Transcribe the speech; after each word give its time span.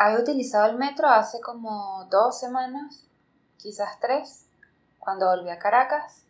había 0.00 0.18
utilizado 0.18 0.70
el 0.70 0.78
metro 0.78 1.08
hace 1.08 1.42
como 1.42 2.06
dos 2.10 2.40
semanas, 2.40 3.04
quizás 3.58 4.00
tres, 4.00 4.46
cuando 4.98 5.26
volví 5.26 5.50
a 5.50 5.58
Caracas 5.58 6.22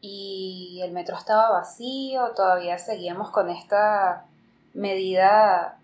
y 0.00 0.80
el 0.82 0.90
metro 0.90 1.16
estaba 1.16 1.52
vacío, 1.52 2.32
todavía 2.32 2.76
seguíamos 2.80 3.30
con 3.30 3.48
esta 3.48 4.24
medida 4.72 5.78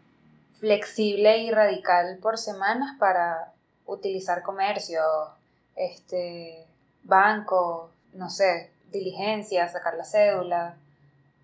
flexible 0.59 1.39
y 1.39 1.53
radical 1.53 2.19
por 2.21 2.39
semanas 2.39 2.97
para 2.99 3.53
utilizar 3.87 4.43
comercio, 4.43 5.01
este, 5.77 6.67
banco, 7.05 7.91
no 8.15 8.31
sé, 8.31 8.73
diligencia, 8.91 9.69
sacar 9.69 9.95
la 9.95 10.05
cédula. 10.05 10.75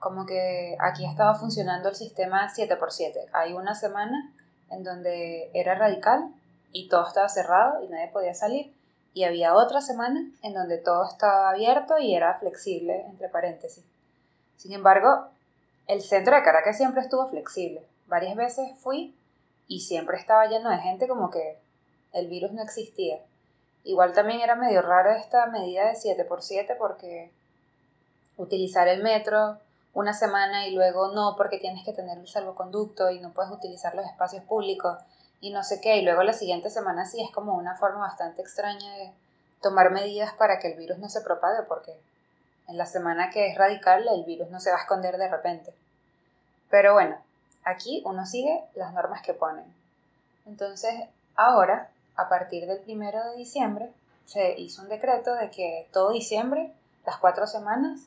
Como 0.00 0.26
que 0.26 0.76
aquí 0.80 1.06
estaba 1.06 1.36
funcionando 1.36 1.88
el 1.88 1.94
sistema 1.94 2.52
7x7. 2.52 3.28
Hay 3.32 3.52
una 3.52 3.76
semana 3.76 4.32
en 4.70 4.84
donde 4.84 5.50
era 5.54 5.74
radical 5.74 6.32
y 6.72 6.88
todo 6.88 7.06
estaba 7.06 7.28
cerrado 7.28 7.82
y 7.84 7.88
nadie 7.88 8.08
podía 8.08 8.34
salir. 8.34 8.72
Y 9.14 9.24
había 9.24 9.54
otra 9.54 9.80
semana 9.80 10.30
en 10.42 10.54
donde 10.54 10.78
todo 10.78 11.08
estaba 11.08 11.50
abierto 11.50 11.98
y 11.98 12.14
era 12.14 12.38
flexible, 12.38 13.06
entre 13.08 13.28
paréntesis. 13.28 13.84
Sin 14.56 14.72
embargo, 14.72 15.26
el 15.86 16.02
centro 16.02 16.34
de 16.34 16.42
Caracas 16.42 16.76
siempre 16.76 17.00
estuvo 17.00 17.26
flexible. 17.28 17.82
Varias 18.06 18.36
veces 18.36 18.78
fui 18.78 19.14
y 19.68 19.80
siempre 19.80 20.18
estaba 20.18 20.46
lleno 20.46 20.70
de 20.70 20.78
gente 20.78 21.08
como 21.08 21.30
que 21.30 21.58
el 22.12 22.28
virus 22.28 22.52
no 22.52 22.62
existía. 22.62 23.18
Igual 23.84 24.12
también 24.12 24.40
era 24.40 24.54
medio 24.54 24.82
raro 24.82 25.10
esta 25.12 25.46
medida 25.46 25.86
de 25.86 25.94
7x7 25.94 26.76
porque 26.76 27.30
utilizar 28.36 28.88
el 28.88 29.02
metro 29.02 29.58
una 29.96 30.12
semana 30.12 30.66
y 30.66 30.74
luego 30.74 31.12
no 31.12 31.36
porque 31.38 31.56
tienes 31.56 31.82
que 31.82 31.94
tener 31.94 32.18
el 32.18 32.28
salvoconducto 32.28 33.10
y 33.10 33.18
no 33.18 33.32
puedes 33.32 33.50
utilizar 33.50 33.94
los 33.94 34.04
espacios 34.04 34.44
públicos 34.44 34.98
y 35.40 35.50
no 35.50 35.64
sé 35.64 35.80
qué, 35.80 35.96
y 35.96 36.02
luego 36.02 36.22
la 36.22 36.34
siguiente 36.34 36.68
semana 36.68 37.06
sí 37.06 37.22
es 37.22 37.30
como 37.30 37.54
una 37.54 37.76
forma 37.76 38.00
bastante 38.00 38.42
extraña 38.42 38.94
de 38.96 39.10
tomar 39.62 39.90
medidas 39.90 40.34
para 40.34 40.58
que 40.58 40.68
el 40.68 40.78
virus 40.78 40.98
no 40.98 41.08
se 41.08 41.22
propague 41.22 41.62
porque 41.62 41.98
en 42.68 42.76
la 42.76 42.84
semana 42.84 43.30
que 43.30 43.46
es 43.46 43.56
radical 43.56 44.06
el 44.06 44.24
virus 44.24 44.50
no 44.50 44.60
se 44.60 44.70
va 44.70 44.76
a 44.76 44.80
esconder 44.80 45.16
de 45.16 45.28
repente. 45.28 45.72
Pero 46.68 46.92
bueno, 46.92 47.16
aquí 47.64 48.02
uno 48.04 48.26
sigue 48.26 48.64
las 48.74 48.92
normas 48.92 49.22
que 49.22 49.32
ponen. 49.32 49.64
Entonces, 50.44 50.92
ahora 51.36 51.88
a 52.16 52.28
partir 52.28 52.66
del 52.66 52.80
primero 52.80 53.24
de 53.30 53.38
diciembre 53.38 53.90
se 54.26 54.60
hizo 54.60 54.82
un 54.82 54.90
decreto 54.90 55.34
de 55.36 55.50
que 55.50 55.88
todo 55.90 56.12
diciembre, 56.12 56.74
las 57.06 57.16
cuatro 57.16 57.46
semanas, 57.46 58.00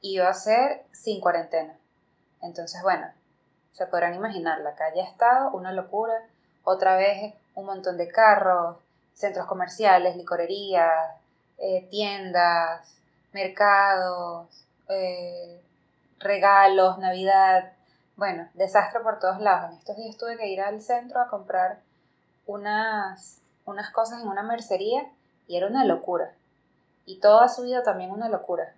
iba 0.00 0.28
a 0.28 0.34
ser 0.34 0.84
sin 0.92 1.20
cuarentena. 1.20 1.74
Entonces, 2.42 2.82
bueno, 2.82 3.06
se 3.72 3.86
podrán 3.86 4.14
imaginar, 4.14 4.60
la 4.60 4.74
calle 4.74 5.02
ha 5.02 5.04
estado 5.04 5.50
una 5.50 5.72
locura, 5.72 6.14
otra 6.64 6.96
vez 6.96 7.34
un 7.54 7.66
montón 7.66 7.96
de 7.96 8.08
carros, 8.08 8.76
centros 9.14 9.46
comerciales, 9.46 10.16
licorerías, 10.16 11.12
eh, 11.58 11.86
tiendas, 11.90 12.96
mercados, 13.32 14.48
eh, 14.88 15.60
regalos, 16.18 16.98
Navidad, 16.98 17.72
bueno, 18.16 18.48
desastre 18.54 19.00
por 19.00 19.18
todos 19.18 19.40
lados. 19.40 19.72
En 19.72 19.78
estos 19.78 19.96
días 19.96 20.16
tuve 20.16 20.36
que 20.36 20.48
ir 20.48 20.60
al 20.60 20.82
centro 20.82 21.20
a 21.20 21.28
comprar 21.28 21.80
unas 22.46 23.40
unas 23.66 23.90
cosas 23.90 24.22
en 24.22 24.28
una 24.28 24.42
mercería 24.42 25.04
y 25.46 25.56
era 25.56 25.66
una 25.66 25.84
locura. 25.84 26.32
Y 27.04 27.20
todo 27.20 27.40
ha 27.40 27.48
subido 27.48 27.82
también 27.82 28.10
una 28.10 28.28
locura. 28.28 28.72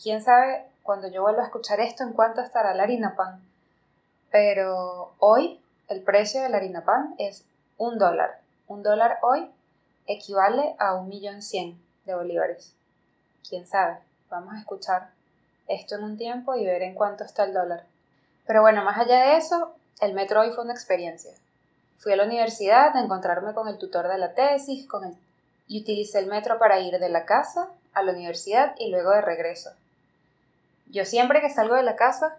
Quién 0.00 0.22
sabe 0.22 0.64
cuando 0.84 1.08
yo 1.08 1.22
vuelva 1.22 1.42
a 1.42 1.46
escuchar 1.46 1.80
esto 1.80 2.04
en 2.04 2.12
cuánto 2.12 2.40
estará 2.40 2.72
la 2.72 2.84
harina 2.84 3.16
pan. 3.16 3.42
Pero 4.30 5.12
hoy 5.18 5.60
el 5.88 6.02
precio 6.02 6.40
de 6.40 6.48
la 6.48 6.58
harina 6.58 6.84
pan 6.84 7.16
es 7.18 7.44
un 7.78 7.98
dólar. 7.98 8.38
Un 8.68 8.84
dólar 8.84 9.18
hoy 9.22 9.50
equivale 10.06 10.76
a 10.78 10.94
un 10.94 11.08
millón 11.08 11.42
cien 11.42 11.82
de 12.06 12.14
bolívares. 12.14 12.74
Quién 13.48 13.66
sabe. 13.66 13.98
Vamos 14.30 14.54
a 14.54 14.60
escuchar 14.60 15.10
esto 15.66 15.96
en 15.96 16.04
un 16.04 16.16
tiempo 16.16 16.54
y 16.54 16.64
ver 16.64 16.82
en 16.82 16.94
cuánto 16.94 17.24
está 17.24 17.42
el 17.42 17.52
dólar. 17.52 17.84
Pero 18.46 18.62
bueno, 18.62 18.84
más 18.84 18.98
allá 18.98 19.18
de 19.18 19.36
eso, 19.36 19.74
el 20.00 20.14
metro 20.14 20.42
hoy 20.42 20.52
fue 20.52 20.62
una 20.62 20.74
experiencia. 20.74 21.32
Fui 21.96 22.12
a 22.12 22.16
la 22.16 22.24
universidad 22.24 22.96
a 22.96 23.00
encontrarme 23.00 23.52
con 23.52 23.66
el 23.66 23.78
tutor 23.78 24.06
de 24.06 24.18
la 24.18 24.32
tesis 24.32 24.86
con 24.86 25.04
el, 25.04 25.16
y 25.66 25.80
utilicé 25.80 26.20
el 26.20 26.28
metro 26.28 26.58
para 26.60 26.78
ir 26.78 27.00
de 27.00 27.08
la 27.08 27.26
casa 27.26 27.68
a 27.94 28.02
la 28.02 28.12
universidad 28.12 28.76
y 28.78 28.90
luego 28.90 29.10
de 29.10 29.22
regreso. 29.22 29.70
Yo 30.90 31.04
siempre 31.04 31.40
que 31.40 31.50
salgo 31.50 31.74
de 31.74 31.82
la 31.82 31.96
casa 31.96 32.38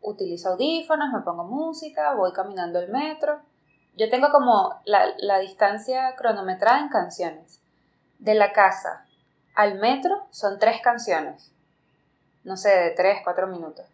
utilizo 0.00 0.50
audífonos, 0.50 1.12
me 1.12 1.20
pongo 1.20 1.44
música, 1.44 2.14
voy 2.14 2.32
caminando 2.32 2.78
el 2.78 2.90
metro. 2.90 3.40
Yo 3.96 4.08
tengo 4.08 4.30
como 4.30 4.80
la, 4.84 5.06
la 5.18 5.38
distancia 5.38 6.14
cronometrada 6.16 6.80
en 6.80 6.88
canciones. 6.88 7.60
De 8.18 8.34
la 8.34 8.52
casa 8.52 9.06
al 9.54 9.78
metro 9.78 10.26
son 10.30 10.58
tres 10.58 10.80
canciones. 10.82 11.52
No 12.44 12.56
sé, 12.56 12.68
de 12.68 12.90
tres, 12.90 13.18
cuatro 13.24 13.46
minutos. 13.46 13.86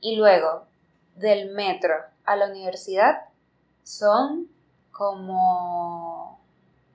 Y 0.00 0.16
luego, 0.16 0.66
del 1.14 1.52
metro 1.52 1.94
a 2.24 2.36
la 2.36 2.46
universidad 2.46 3.26
son 3.82 4.48
como 4.90 6.40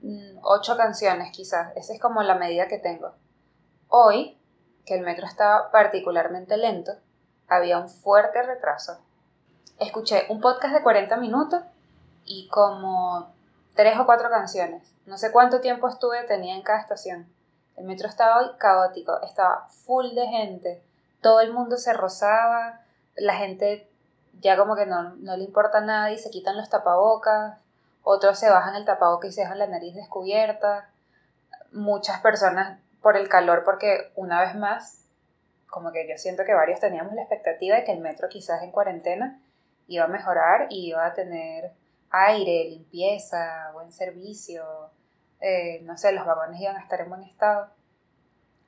mm, 0.02 0.40
ocho 0.42 0.76
canciones 0.76 1.32
quizás. 1.32 1.72
Esa 1.76 1.94
es 1.94 2.00
como 2.00 2.24
la 2.24 2.36
medida 2.36 2.68
que 2.68 2.80
tengo. 2.80 3.14
Hoy, 3.88 4.38
que 4.86 4.96
el 4.96 5.02
metro 5.02 5.26
estaba 5.26 5.72
particularmente 5.72 6.58
lento, 6.58 6.94
había 7.48 7.78
un 7.78 7.90
fuerte 7.90 8.42
retraso. 8.42 9.00
Escuché 9.80 10.26
un 10.30 10.42
podcast 10.42 10.74
de 10.74 10.84
40 10.84 11.18
minutos 11.18 11.64
y 12.26 12.48
como 12.48 13.34
tres 13.76 13.98
o 14.00 14.06
cuatro 14.06 14.30
canciones. 14.30 14.94
No 15.06 15.18
sé 15.18 15.32
cuánto 15.32 15.60
tiempo 15.60 15.88
estuve 15.88 16.24
tenía 16.24 16.56
en 16.56 16.62
cada 16.62 16.80
estación. 16.80 17.28
El 17.76 17.86
metro 17.86 18.08
estaba 18.08 18.58
caótico, 18.58 19.22
estaba 19.22 19.68
full 19.70 20.14
de 20.14 20.28
gente. 20.28 20.84
Todo 21.22 21.42
el 21.42 21.52
mundo 21.52 21.78
se 21.78 21.94
rozaba, 21.94 22.82
la 23.16 23.36
gente 23.36 23.90
ya 24.40 24.58
como 24.58 24.76
que 24.76 24.86
no, 24.86 25.16
le 25.16 25.44
importa 25.44 25.82
nada 25.82 26.12
y 26.12 26.18
se 26.18 26.32
quitan 26.32 26.58
los 26.58 26.70
tapabocas, 26.70 27.60
otros 28.04 28.40
se 28.40 28.50
bajan 28.50 28.76
el 28.76 28.86
tapabocas 28.86 29.30
y 29.30 29.34
se 29.34 29.42
dejan 29.42 29.60
la 29.60 29.68
nariz 29.68 29.96
descubierta, 29.96 30.90
muchas 31.72 32.20
personas 32.22 32.80
por 33.02 33.18
el 33.18 33.30
calor, 33.30 33.64
porque 33.64 34.12
una 34.16 34.42
vez 34.42 34.56
más, 34.56 35.06
como 35.68 35.92
que 35.92 36.08
yo 36.08 36.18
siento 36.18 36.44
que 36.46 36.54
varios 36.54 36.80
teníamos 36.80 37.14
la 37.14 37.22
expectativa 37.22 37.76
de 37.76 37.84
que 37.84 37.92
el 37.92 38.00
metro 38.00 38.30
quizás 38.30 38.62
en 38.64 38.72
cuarentena 38.72 39.40
iba 39.88 40.06
a 40.06 40.08
mejorar 40.08 40.68
y 40.70 40.90
iba 40.90 41.06
a 41.06 41.14
tener 41.14 41.72
aire, 42.10 42.66
limpieza, 42.70 43.72
buen 43.74 43.92
servicio, 43.92 44.64
eh, 45.40 45.82
no 45.84 45.98
sé, 45.98 46.12
los 46.12 46.26
vagones 46.26 46.62
iban 46.62 46.76
a 46.76 46.82
estar 46.82 47.02
en 47.02 47.10
buen 47.10 47.24
estado, 47.24 47.70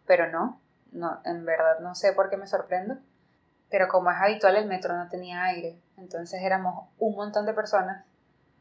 pero 0.05 0.29
no, 0.29 0.59
no, 0.91 1.21
en 1.25 1.45
verdad 1.45 1.79
no 1.79 1.94
sé 1.95 2.13
por 2.13 2.29
qué 2.29 2.38
me 2.38 2.47
sorprendo 2.47 2.97
pero 3.73 3.88
como 3.88 4.11
es 4.11 4.17
habitual 4.21 4.55
el 4.55 4.67
metro 4.67 4.95
no 4.95 5.09
tenía 5.09 5.45
aire, 5.45 5.75
entonces 5.97 6.39
éramos 6.44 6.89
un 7.00 7.15
montón 7.15 7.47
de 7.47 7.55
personas, 7.55 8.05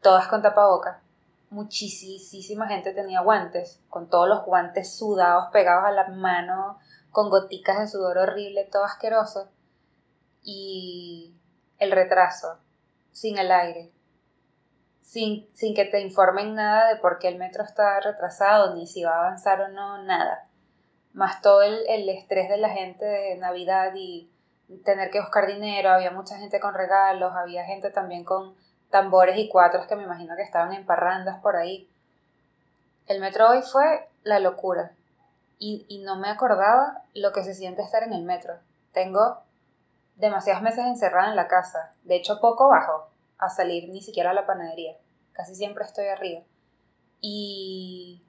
todas 0.01 0.27
con 0.27 0.41
tapabocas, 0.41 0.97
muchísima 1.53 2.67
gente 2.67 2.93
tenía 2.93 3.21
guantes, 3.21 3.81
con 3.89 4.09
todos 4.09 4.29
los 4.29 4.45
guantes 4.45 4.97
sudados 4.97 5.49
pegados 5.53 5.85
a 5.85 5.93
la 5.93 6.09
mano, 6.09 6.79
con 7.11 7.31
goticas 7.31 7.79
de 7.79 7.89
sudor 7.89 8.19
horrible, 8.19 8.69
todo 8.73 8.85
asqueroso, 8.85 9.51
y 10.43 11.37
el 11.79 11.93
retraso, 11.93 12.59
sin 13.13 13.39
el 13.39 13.53
aire, 13.53 13.93
sin, 15.03 15.49
sin 15.55 15.75
que 15.75 15.85
te 15.85 16.01
informen 16.01 16.55
nada 16.55 16.89
de 16.89 16.97
por 16.97 17.19
qué 17.19 17.29
el 17.29 17.39
metro 17.39 17.63
está 17.63 18.01
retrasado, 18.01 18.75
ni 18.75 18.87
si 18.87 19.05
va 19.05 19.15
a 19.15 19.27
avanzar 19.27 19.61
o 19.61 19.69
no, 19.69 20.03
nada. 20.03 20.49
Más 21.13 21.43
todo 21.43 21.63
el, 21.63 21.87
el 21.87 22.09
estrés 22.09 22.49
de 22.49 22.57
la 22.57 22.71
gente 22.71 23.05
de 23.05 23.37
Navidad 23.37 23.93
y 23.95 24.31
tener 24.85 25.11
que 25.11 25.21
buscar 25.21 25.47
dinero, 25.47 25.91
había 25.91 26.11
mucha 26.11 26.39
gente 26.39 26.59
con 26.59 26.73
regalos, 26.73 27.33
había 27.37 27.65
gente 27.67 27.91
también 27.91 28.25
con 28.25 28.57
tambores 28.93 29.39
y 29.39 29.49
cuatros 29.49 29.87
que 29.87 29.97
me 29.97 30.05
imagino 30.05 30.37
que 30.37 30.43
estaban 30.43 30.73
en 30.75 30.87
parrandas 30.87 31.41
por 31.41 31.57
ahí. 31.57 31.89
El 33.07 33.21
metro 33.21 33.49
hoy 33.49 33.63
fue 33.63 34.09
la 34.23 34.39
locura 34.39 34.93
y, 35.59 35.87
y 35.89 35.99
no 36.05 36.17
me 36.17 36.29
acordaba 36.29 37.03
lo 37.15 37.33
que 37.33 37.43
se 37.43 37.55
siente 37.55 37.83
estar 37.83 38.05
en 38.05 38.13
el 38.13 38.23
metro. 38.23 38.55
Tengo 38.93 39.39
demasiados 40.17 40.63
meses 40.63 40.85
encerrada 40.85 41.31
en 41.31 41.37
la 41.37 41.49
casa, 41.49 41.93
de 42.05 42.17
hecho 42.17 42.39
poco 42.39 42.69
bajo 42.69 43.09
a 43.39 43.49
salir 43.49 43.89
ni 43.89 44.03
siquiera 44.03 44.31
a 44.31 44.35
la 44.35 44.47
panadería, 44.47 44.97
casi 45.33 45.57
siempre 45.57 45.85
estoy 45.85 46.07
arriba. 46.07 46.43
Y 47.21 48.23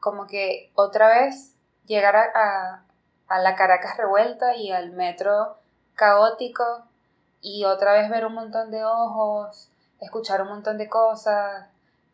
como 0.00 0.26
que 0.26 0.72
otra 0.74 1.08
vez 1.08 1.54
llegar 1.86 2.16
a, 2.16 2.84
a 3.28 3.38
la 3.38 3.54
Caracas 3.54 3.96
revuelta 3.96 4.56
y 4.56 4.72
al 4.72 4.90
metro 4.90 5.58
caótico 5.94 6.89
y 7.40 7.64
otra 7.64 7.92
vez 7.92 8.10
ver 8.10 8.26
un 8.26 8.34
montón 8.34 8.70
de 8.70 8.84
ojos, 8.84 9.68
escuchar 10.00 10.42
un 10.42 10.48
montón 10.48 10.78
de 10.78 10.88
cosas, 10.88 11.66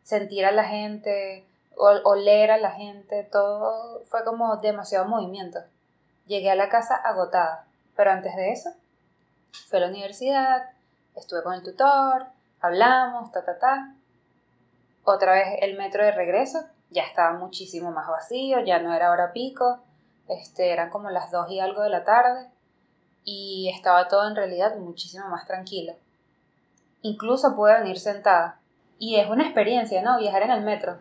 sentir 0.03 0.45
a 0.45 0.51
la 0.51 0.63
gente, 0.63 1.45
oler 1.75 2.51
a 2.51 2.57
la 2.57 2.71
gente, 2.71 3.23
todo 3.23 4.03
fue 4.05 4.23
como 4.23 4.57
demasiado 4.57 5.05
movimiento. 5.05 5.59
Llegué 6.25 6.51
a 6.51 6.55
la 6.55 6.69
casa 6.69 6.95
agotada, 6.95 7.65
pero 7.95 8.11
antes 8.11 8.35
de 8.35 8.51
eso 8.51 8.71
fui 9.67 9.77
a 9.77 9.81
la 9.81 9.87
universidad, 9.87 10.69
estuve 11.15 11.43
con 11.43 11.53
el 11.53 11.63
tutor, 11.63 12.27
hablamos, 12.61 13.31
ta, 13.31 13.43
ta, 13.43 13.57
ta. 13.57 13.93
Otra 15.03 15.33
vez 15.33 15.47
el 15.61 15.77
metro 15.77 16.03
de 16.03 16.11
regreso, 16.11 16.65
ya 16.89 17.03
estaba 17.03 17.37
muchísimo 17.37 17.91
más 17.91 18.07
vacío, 18.07 18.59
ya 18.61 18.79
no 18.79 18.93
era 18.93 19.11
hora 19.11 19.33
pico, 19.33 19.79
este, 20.27 20.71
eran 20.71 20.89
como 20.89 21.09
las 21.09 21.31
dos 21.31 21.49
y 21.49 21.59
algo 21.59 21.81
de 21.81 21.89
la 21.89 22.03
tarde 22.03 22.49
y 23.29 23.69
estaba 23.75 24.07
todo 24.07 24.25
en 24.25 24.37
realidad 24.37 24.77
muchísimo 24.77 25.27
más 25.27 25.45
tranquilo. 25.45 25.93
Incluso 27.01 27.57
pude 27.57 27.73
venir 27.73 27.99
sentada. 27.99 28.61
Y 28.99 29.17
es 29.17 29.29
una 29.29 29.43
experiencia, 29.43 30.01
¿no? 30.01 30.17
Viajar 30.17 30.43
en 30.43 30.51
el 30.51 30.63
metro. 30.63 30.97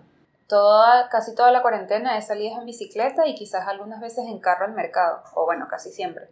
Toda, 0.49 1.09
casi 1.09 1.37
toda 1.37 1.53
la 1.53 1.63
cuarentena 1.63 2.19
he 2.19 2.23
salido 2.23 2.59
en 2.59 2.67
bicicleta 2.67 3.29
y 3.29 3.37
quizás 3.37 3.69
algunas 3.69 4.01
veces 4.01 4.27
en 4.27 4.41
carro 4.41 4.65
al 4.65 4.73
mercado, 4.73 5.23
o 5.35 5.45
bueno, 5.45 5.69
casi 5.71 5.93
siempre. 5.93 6.29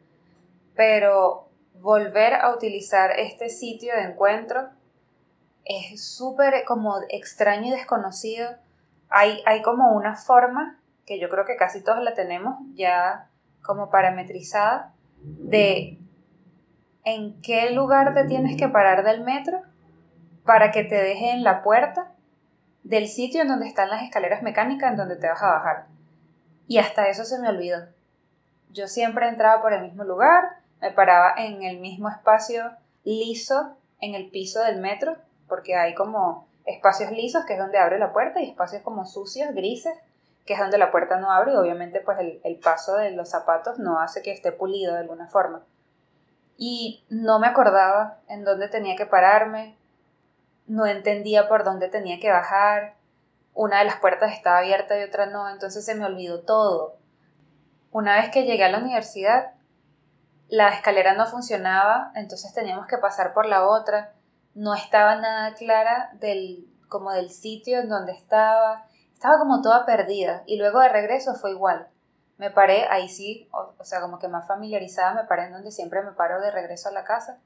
Pero 0.74 1.46
volver 1.74 2.34
a 2.34 2.52
utilizar 2.52 3.12
este 3.12 3.48
sitio 3.48 3.94
de 3.94 4.02
encuentro 4.02 4.70
es 5.64 6.04
súper 6.04 6.64
como 6.64 6.96
extraño 7.08 7.68
y 7.68 7.70
desconocido. 7.70 8.50
Hay, 9.10 9.44
hay 9.46 9.62
como 9.62 9.94
una 9.94 10.16
forma, 10.16 10.80
que 11.06 11.20
yo 11.20 11.28
creo 11.28 11.44
que 11.44 11.54
casi 11.54 11.84
todos 11.84 12.02
la 12.02 12.14
tenemos 12.14 12.58
ya 12.74 13.30
como 13.62 13.90
parametrizada, 13.90 14.93
de 15.24 15.98
en 17.04 17.40
qué 17.42 17.70
lugar 17.70 18.14
te 18.14 18.24
tienes 18.24 18.56
que 18.56 18.68
parar 18.68 19.04
del 19.04 19.22
metro 19.22 19.62
para 20.44 20.70
que 20.70 20.84
te 20.84 20.94
deje 20.94 21.32
en 21.32 21.42
la 21.42 21.62
puerta 21.62 22.12
del 22.82 23.08
sitio 23.08 23.42
en 23.42 23.48
donde 23.48 23.66
están 23.66 23.90
las 23.90 24.02
escaleras 24.02 24.42
mecánicas 24.42 24.90
en 24.90 24.96
donde 24.96 25.16
te 25.16 25.28
vas 25.28 25.42
a 25.42 25.50
bajar. 25.50 25.86
Y 26.66 26.78
hasta 26.78 27.08
eso 27.08 27.24
se 27.24 27.38
me 27.38 27.48
olvidó. 27.48 27.86
Yo 28.70 28.88
siempre 28.88 29.28
entraba 29.28 29.62
por 29.62 29.72
el 29.72 29.82
mismo 29.82 30.04
lugar, 30.04 30.44
me 30.80 30.90
paraba 30.90 31.34
en 31.36 31.62
el 31.62 31.80
mismo 31.80 32.08
espacio 32.08 32.72
liso 33.04 33.76
en 34.04 34.14
el 34.14 34.30
piso 34.30 34.60
del 34.62 34.80
metro, 34.80 35.16
porque 35.48 35.76
hay 35.76 35.94
como 35.94 36.46
espacios 36.66 37.10
lisos, 37.10 37.44
que 37.44 37.54
es 37.54 37.58
donde 37.58 37.78
abre 37.78 37.98
la 37.98 38.12
puerta, 38.12 38.40
y 38.40 38.50
espacios 38.50 38.82
como 38.82 39.06
sucios, 39.06 39.54
grises, 39.54 39.94
que 40.44 40.54
es 40.54 40.58
donde 40.58 40.78
la 40.78 40.90
puerta 40.90 41.18
no 41.18 41.30
abre, 41.30 41.52
y 41.52 41.56
obviamente 41.56 42.00
pues 42.00 42.18
el, 42.18 42.40
el 42.44 42.58
paso 42.58 42.96
de 42.96 43.10
los 43.12 43.30
zapatos 43.30 43.78
no 43.78 44.00
hace 44.00 44.22
que 44.22 44.32
esté 44.32 44.52
pulido 44.52 44.94
de 44.94 45.00
alguna 45.00 45.28
forma. 45.28 45.62
Y 46.56 47.04
no 47.08 47.38
me 47.38 47.46
acordaba 47.46 48.18
en 48.28 48.44
dónde 48.44 48.68
tenía 48.68 48.96
que 48.96 49.06
pararme, 49.06 49.76
no 50.66 50.86
entendía 50.86 51.48
por 51.48 51.64
dónde 51.64 51.88
tenía 51.88 52.20
que 52.20 52.30
bajar, 52.30 52.94
una 53.54 53.78
de 53.78 53.84
las 53.84 53.96
puertas 53.96 54.32
estaba 54.32 54.58
abierta 54.58 54.98
y 54.98 55.04
otra 55.04 55.26
no, 55.26 55.48
entonces 55.48 55.84
se 55.84 55.94
me 55.94 56.04
olvidó 56.04 56.40
todo. 56.40 56.96
Una 57.92 58.16
vez 58.16 58.30
que 58.30 58.44
llegué 58.44 58.64
a 58.64 58.70
la 58.70 58.78
universidad, 58.78 59.52
la 60.48 60.68
escalera 60.68 61.14
no 61.14 61.26
funcionaba, 61.26 62.10
entonces 62.16 62.52
teníamos 62.52 62.86
que 62.86 62.98
pasar 62.98 63.32
por 63.32 63.46
la 63.46 63.66
otra, 63.66 64.12
no 64.54 64.74
estaba 64.74 65.16
nada 65.16 65.54
clara 65.54 66.10
del 66.14 66.68
como 66.88 67.12
del 67.12 67.30
sitio 67.30 67.80
en 67.80 67.88
donde 67.88 68.12
estaba, 68.12 68.86
estaba 69.24 69.38
como 69.38 69.62
toda 69.62 69.86
perdida 69.86 70.42
y 70.46 70.58
luego 70.58 70.80
de 70.80 70.90
regreso 70.90 71.34
fue 71.34 71.52
igual. 71.52 71.88
Me 72.36 72.50
paré, 72.50 72.86
ahí 72.90 73.08
sí, 73.08 73.48
o, 73.52 73.74
o 73.78 73.84
sea, 73.84 74.00
como 74.00 74.18
que 74.18 74.28
más 74.28 74.46
familiarizada, 74.46 75.14
me 75.14 75.24
paré 75.24 75.46
en 75.46 75.52
donde 75.52 75.70
siempre 75.70 76.02
me 76.02 76.12
paro 76.12 76.40
de 76.40 76.50
regreso 76.50 76.88
a 76.88 76.92
la 76.92 77.04
casa 77.04 77.40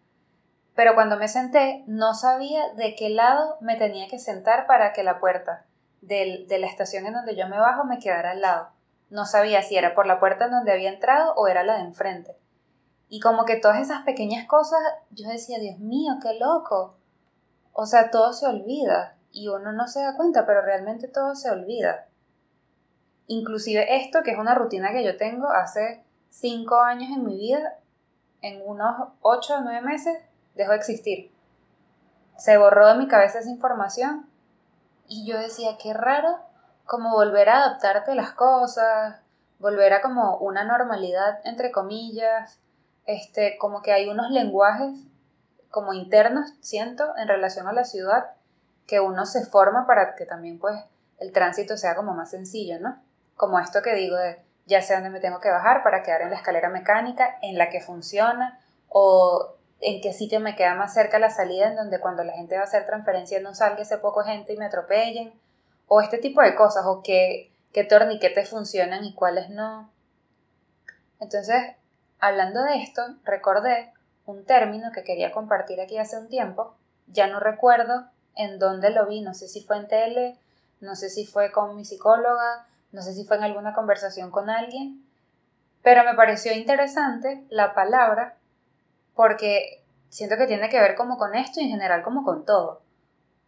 pero 0.78 0.94
cuando 0.94 1.16
me 1.16 1.26
senté 1.26 1.82
no 1.88 2.14
sabía 2.14 2.72
de 2.74 2.94
qué 2.94 3.08
lado 3.08 3.56
me 3.60 3.74
tenía 3.74 4.06
que 4.06 4.20
sentar 4.20 4.68
para 4.68 4.92
que 4.92 5.02
la 5.02 5.18
puerta 5.18 5.66
de 6.02 6.46
la 6.56 6.68
estación 6.68 7.04
en 7.04 7.14
donde 7.14 7.34
yo 7.34 7.48
me 7.48 7.58
bajo 7.58 7.82
me 7.82 7.98
quedara 7.98 8.30
al 8.30 8.42
lado. 8.42 8.68
No 9.10 9.26
sabía 9.26 9.60
si 9.62 9.76
era 9.76 9.96
por 9.96 10.06
la 10.06 10.20
puerta 10.20 10.44
en 10.44 10.52
donde 10.52 10.70
había 10.70 10.90
entrado 10.90 11.34
o 11.34 11.48
era 11.48 11.64
la 11.64 11.78
de 11.78 11.80
enfrente. 11.80 12.38
Y 13.08 13.18
como 13.18 13.44
que 13.44 13.56
todas 13.56 13.80
esas 13.80 14.04
pequeñas 14.04 14.46
cosas, 14.46 14.78
yo 15.10 15.28
decía, 15.28 15.58
Dios 15.58 15.80
mío, 15.80 16.12
qué 16.22 16.38
loco. 16.38 16.94
O 17.72 17.84
sea, 17.84 18.12
todo 18.12 18.32
se 18.32 18.46
olvida 18.46 19.17
y 19.32 19.48
uno 19.48 19.72
no 19.72 19.86
se 19.88 20.02
da 20.02 20.16
cuenta, 20.16 20.46
pero 20.46 20.62
realmente 20.62 21.08
todo 21.08 21.34
se 21.34 21.50
olvida. 21.50 22.06
Inclusive 23.26 23.96
esto, 23.96 24.22
que 24.22 24.32
es 24.32 24.38
una 24.38 24.54
rutina 24.54 24.92
que 24.92 25.04
yo 25.04 25.16
tengo 25.16 25.50
hace 25.50 26.02
cinco 26.30 26.80
años 26.80 27.10
en 27.10 27.24
mi 27.24 27.36
vida, 27.36 27.78
en 28.40 28.62
unos 28.64 29.08
ocho 29.20 29.56
o 29.56 29.60
nueve 29.60 29.82
meses, 29.82 30.18
dejó 30.54 30.72
de 30.72 30.78
existir. 30.78 31.32
Se 32.36 32.56
borró 32.56 32.86
de 32.88 32.94
mi 32.94 33.08
cabeza 33.08 33.40
esa 33.40 33.50
información 33.50 34.28
y 35.06 35.26
yo 35.26 35.38
decía, 35.38 35.76
qué 35.82 35.92
raro 35.92 36.38
como 36.84 37.10
volver 37.10 37.48
a 37.48 37.64
adaptarte 37.64 38.12
a 38.12 38.14
las 38.14 38.32
cosas, 38.32 39.20
volver 39.58 39.92
a 39.92 40.00
como 40.00 40.38
una 40.38 40.64
normalidad 40.64 41.40
entre 41.44 41.70
comillas, 41.70 42.60
este, 43.06 43.58
como 43.58 43.82
que 43.82 43.92
hay 43.92 44.08
unos 44.08 44.30
lenguajes 44.30 44.96
como 45.70 45.92
internos, 45.92 46.54
siento, 46.60 47.16
en 47.16 47.28
relación 47.28 47.68
a 47.68 47.72
la 47.72 47.84
ciudad, 47.84 48.37
que 48.88 49.00
uno 49.00 49.26
se 49.26 49.44
forma 49.44 49.86
para 49.86 50.16
que 50.16 50.24
también 50.24 50.58
pues 50.58 50.74
el 51.18 51.30
tránsito 51.30 51.76
sea 51.76 51.94
como 51.94 52.14
más 52.14 52.30
sencillo, 52.30 52.80
¿no? 52.80 53.00
Como 53.36 53.60
esto 53.60 53.82
que 53.82 53.94
digo 53.94 54.16
de 54.16 54.40
ya 54.66 54.82
sé 54.82 54.94
dónde 54.94 55.10
me 55.10 55.20
tengo 55.20 55.40
que 55.40 55.50
bajar 55.50 55.82
para 55.82 56.02
quedar 56.02 56.22
en 56.22 56.30
la 56.30 56.36
escalera 56.36 56.70
mecánica, 56.70 57.38
en 57.42 57.58
la 57.58 57.68
que 57.68 57.80
funciona, 57.80 58.58
o 58.88 59.56
en 59.80 60.00
qué 60.00 60.12
sitio 60.12 60.40
me 60.40 60.56
queda 60.56 60.74
más 60.74 60.94
cerca 60.94 61.18
la 61.18 61.30
salida 61.30 61.68
en 61.68 61.76
donde 61.76 62.00
cuando 62.00 62.24
la 62.24 62.32
gente 62.32 62.56
va 62.56 62.62
a 62.62 62.64
hacer 62.64 62.86
transferencia 62.86 63.40
no 63.40 63.54
salga 63.54 63.82
ese 63.82 63.98
poco 63.98 64.22
gente 64.24 64.54
y 64.54 64.56
me 64.56 64.64
atropellen, 64.64 65.32
o 65.86 66.00
este 66.00 66.18
tipo 66.18 66.40
de 66.42 66.54
cosas, 66.54 66.84
o 66.86 67.02
qué, 67.02 67.52
qué 67.72 67.84
torniquetes 67.84 68.48
funcionan 68.48 69.04
y 69.04 69.14
cuáles 69.14 69.50
no. 69.50 69.90
Entonces, 71.20 71.76
hablando 72.20 72.62
de 72.64 72.82
esto, 72.82 73.02
recordé 73.24 73.92
un 74.24 74.44
término 74.46 74.92
que 74.92 75.04
quería 75.04 75.30
compartir 75.30 75.80
aquí 75.80 75.98
hace 75.98 76.18
un 76.18 76.28
tiempo, 76.28 76.74
ya 77.06 77.26
no 77.26 77.38
recuerdo 77.38 78.08
en 78.38 78.58
dónde 78.58 78.90
lo 78.90 79.06
vi, 79.06 79.20
no 79.20 79.34
sé 79.34 79.48
si 79.48 79.60
fue 79.60 79.76
en 79.76 79.88
tele, 79.88 80.38
no 80.80 80.96
sé 80.96 81.10
si 81.10 81.26
fue 81.26 81.52
con 81.52 81.76
mi 81.76 81.84
psicóloga, 81.84 82.66
no 82.92 83.02
sé 83.02 83.12
si 83.12 83.24
fue 83.24 83.36
en 83.36 83.42
alguna 83.42 83.74
conversación 83.74 84.30
con 84.30 84.48
alguien, 84.48 85.04
pero 85.82 86.04
me 86.04 86.14
pareció 86.14 86.52
interesante 86.54 87.44
la 87.50 87.74
palabra 87.74 88.36
porque 89.14 89.84
siento 90.08 90.36
que 90.36 90.46
tiene 90.46 90.68
que 90.68 90.80
ver 90.80 90.94
como 90.94 91.18
con 91.18 91.34
esto 91.34 91.60
y 91.60 91.64
en 91.64 91.70
general 91.70 92.02
como 92.02 92.24
con 92.24 92.44
todo. 92.44 92.82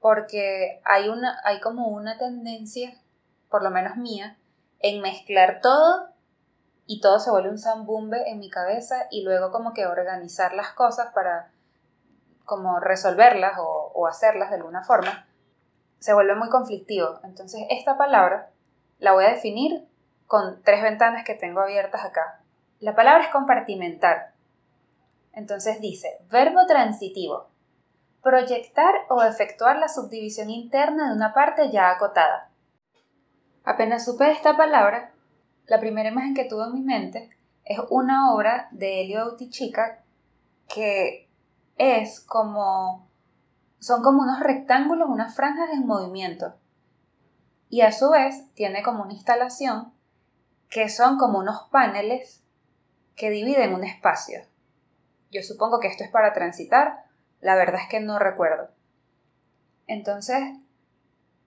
Porque 0.01 0.81
hay, 0.85 1.09
una, 1.09 1.41
hay 1.45 1.61
como 1.61 1.89
una 1.89 2.19
tendencia, 2.19 2.93
por 3.49 3.63
lo 3.63 3.71
menos 3.71 3.97
mía, 3.97 4.37
en 4.81 5.01
mezclar 5.01 5.61
todo 5.61 6.09
y 6.87 7.01
todo 7.01 7.21
se 7.21 7.31
vuelve 7.31 7.51
un 7.51 7.59
zambumbe 7.59 8.29
en 8.31 8.41
mi 8.41 8.51
cabeza 8.51 9.07
y 9.11 9.23
luego 9.23 9.53
como 9.53 9.73
que 9.73 9.87
organizar 9.87 10.55
las 10.55 10.71
cosas 10.71 11.13
para 11.15 11.53
como 12.51 12.81
resolverlas 12.81 13.53
o, 13.61 14.07
hacerlas 14.09 14.51
de 14.51 14.57
alguna 14.57 14.83
forma, 14.83 15.25
se 16.01 16.13
vuelve 16.13 16.35
muy 16.35 16.49
conflictivo. 16.49 17.21
Entonces 17.23 17.63
esta 17.71 17.97
palabra 17.97 18.51
la 18.99 19.13
voy 19.13 19.25
a 19.25 19.31
definir 19.31 19.87
con 20.27 20.61
tres 20.65 20.83
ventanas 20.83 21.25
que 21.25 21.35
tengo 21.35 21.61
abiertas 21.61 22.05
acá. 22.05 22.41
La 22.81 22.97
palabra 22.97 23.23
es 23.23 23.31
compartimentar 23.31 24.33
entonces 25.33 25.81
dice, 25.81 26.19
verbo 26.31 26.67
transitivo. 26.67 27.47
Proyectar 28.23 28.95
o 29.09 29.23
efectuar 29.23 29.79
la 29.79 29.89
subdivisión 29.89 30.51
interna 30.51 31.09
de 31.09 31.17
una 31.17 31.33
parte 31.33 31.71
ya 31.71 31.91
acotada. 31.91 32.51
Apenas 33.65 34.05
supe 34.05 34.31
esta 34.31 34.57
palabra, 34.57 35.13
la 35.67 35.81
primera 35.81 36.11
imagen 36.11 36.35
que 36.35 36.45
tuve 36.45 36.65
en 36.65 36.75
mi 36.75 36.83
mente 36.83 37.31
es 37.65 37.79
una 37.91 38.35
obra 38.35 38.69
de 38.73 39.03
Elio 39.03 39.23
Autichica 39.23 40.03
que 40.69 41.29
es 41.81 42.21
como 42.21 43.09
son 43.79 44.03
como 44.03 44.23
unos 44.23 44.41
rectángulos, 44.41 45.09
unas 45.09 45.35
franjas 45.35 45.71
en 45.73 45.87
movimiento. 45.87 46.55
Y 47.71 47.81
a 47.81 47.91
su 47.91 48.11
vez 48.11 48.53
tiene 48.53 48.83
como 48.83 49.03
una 49.03 49.15
instalación 49.15 49.95
que 50.69 50.91
son 50.91 51.17
como 51.17 51.39
unos 51.39 51.69
paneles 51.71 52.45
que 53.17 53.31
dividen 53.31 53.75
un 53.75 53.85
espacio. 53.85 54.43
Yo 55.31 55.43
supongo 55.43 55.81
que 55.81 55.89
esto 55.89 56.05
es 56.05 56.11
para 56.11 56.35
transitar, 56.35 57.05
la 57.41 57.55
verdad 57.55 57.81
es 57.81 57.89
que 57.89 58.01
no 58.01 58.19
recuerdo. 58.19 58.69
Entonces, 59.87 60.43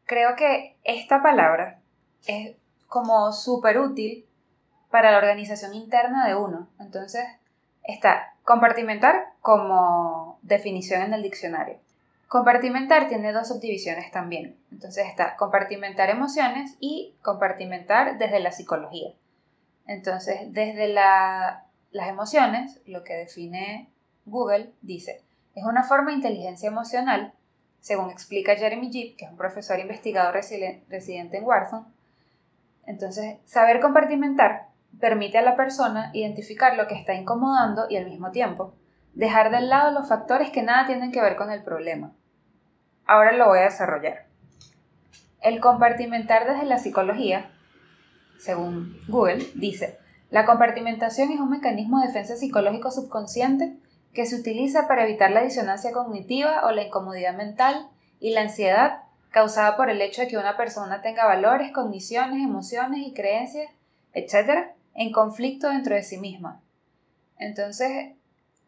creo 0.05 0.35
que 0.35 0.79
esta 0.83 1.21
palabra 1.21 1.79
es 2.25 2.55
como 2.87 3.31
súper 3.33 3.77
útil 3.77 4.27
para 4.89 5.11
la 5.11 5.19
organización 5.19 5.75
interna 5.75 6.27
de 6.27 6.33
uno. 6.33 6.69
Entonces, 6.79 7.23
está 7.83 8.32
compartimentar 8.43 9.33
como 9.41 10.39
definición 10.41 11.01
en 11.01 11.13
el 11.13 11.23
diccionario. 11.23 11.77
Compartimentar 12.27 13.07
tiene 13.07 13.31
dos 13.31 13.47
subdivisiones 13.47 14.11
también. 14.11 14.57
Entonces 14.71 15.07
está 15.07 15.35
compartimentar 15.35 16.09
emociones 16.09 16.75
y 16.79 17.15
compartimentar 17.21 18.17
desde 18.17 18.39
la 18.39 18.51
psicología. 18.51 19.11
Entonces, 19.85 20.51
desde 20.51 20.87
la 20.87 21.65
las 21.93 22.09
emociones, 22.09 22.81
lo 22.85 23.03
que 23.03 23.13
define 23.13 23.89
Google, 24.25 24.73
dice, 24.81 25.21
es 25.55 25.63
una 25.63 25.83
forma 25.83 26.09
de 26.09 26.17
inteligencia 26.17 26.67
emocional, 26.67 27.33
según 27.79 28.09
explica 28.09 28.55
Jeremy 28.55 28.89
Jeep, 28.89 29.15
que 29.15 29.25
es 29.25 29.31
un 29.31 29.37
profesor 29.37 29.79
investigador 29.79 30.33
residente 30.33 31.37
en 31.37 31.43
Wharton. 31.43 31.85
Entonces, 32.85 33.37
saber 33.45 33.79
compartimentar 33.79 34.67
permite 34.99 35.37
a 35.37 35.41
la 35.41 35.55
persona 35.55 36.11
identificar 36.13 36.75
lo 36.77 36.87
que 36.87 36.95
está 36.95 37.13
incomodando 37.13 37.85
y 37.89 37.97
al 37.97 38.05
mismo 38.05 38.31
tiempo 38.31 38.75
dejar 39.13 39.51
de 39.51 39.61
lado 39.61 39.91
los 39.91 40.07
factores 40.07 40.49
que 40.49 40.63
nada 40.63 40.85
tienen 40.85 41.11
que 41.11 41.21
ver 41.21 41.35
con 41.35 41.51
el 41.51 41.63
problema. 41.63 42.13
ahora 43.05 43.33
lo 43.33 43.47
voy 43.47 43.59
a 43.59 43.63
desarrollar. 43.63 44.27
El 45.41 45.59
compartimentar 45.59 46.47
desde 46.47 46.65
la 46.65 46.79
psicología, 46.79 47.51
según 48.39 48.97
Google, 49.07 49.45
dice, 49.55 49.99
la 50.31 50.45
compartimentación 50.45 51.31
es 51.31 51.39
un 51.39 51.49
mecanismo 51.49 51.99
de 51.99 52.07
defensa 52.07 52.37
psicológico 52.37 52.91
subconsciente 52.91 53.75
que 54.13 54.25
se 54.25 54.35
utiliza 54.35 54.87
para 54.87 55.03
evitar 55.03 55.31
la 55.31 55.43
disonancia 55.43 55.91
cognitiva 55.91 56.65
o 56.65 56.71
la 56.71 56.83
incomodidad 56.83 57.35
mental 57.35 57.89
y 58.19 58.31
la 58.31 58.41
ansiedad 58.41 59.03
causada 59.31 59.75
por 59.75 59.89
el 59.89 60.01
hecho 60.01 60.21
de 60.21 60.27
que 60.27 60.37
una 60.37 60.55
persona 60.55 61.01
tenga 61.01 61.25
valores, 61.25 61.71
cogniciones, 61.71 62.41
emociones 62.41 63.05
y 63.05 63.13
creencias, 63.13 63.69
etc., 64.13 64.71
en 64.93 65.11
conflicto 65.11 65.69
dentro 65.69 65.95
de 65.95 66.03
sí 66.03 66.17
misma. 66.17 66.61
Entonces, 67.37 68.13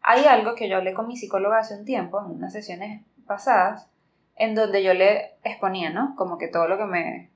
hay 0.02 0.24
algo 0.24 0.54
que 0.54 0.68
yo 0.68 0.76
hablé 0.76 0.94
con 0.94 1.08
mi 1.08 1.16
psicóloga 1.16 1.58
hace 1.58 1.76
un 1.76 1.84
tiempo, 1.84 2.20
en 2.20 2.32
unas 2.32 2.52
sesiones 2.52 3.02
pasadas, 3.26 3.88
en 4.36 4.54
donde 4.54 4.82
yo 4.82 4.94
le 4.94 5.36
exponía, 5.44 5.90
¿no? 5.90 6.14
Como 6.16 6.38
que 6.38 6.48
todo 6.48 6.68
lo 6.68 6.76
que 6.78 6.84
me 6.84 7.30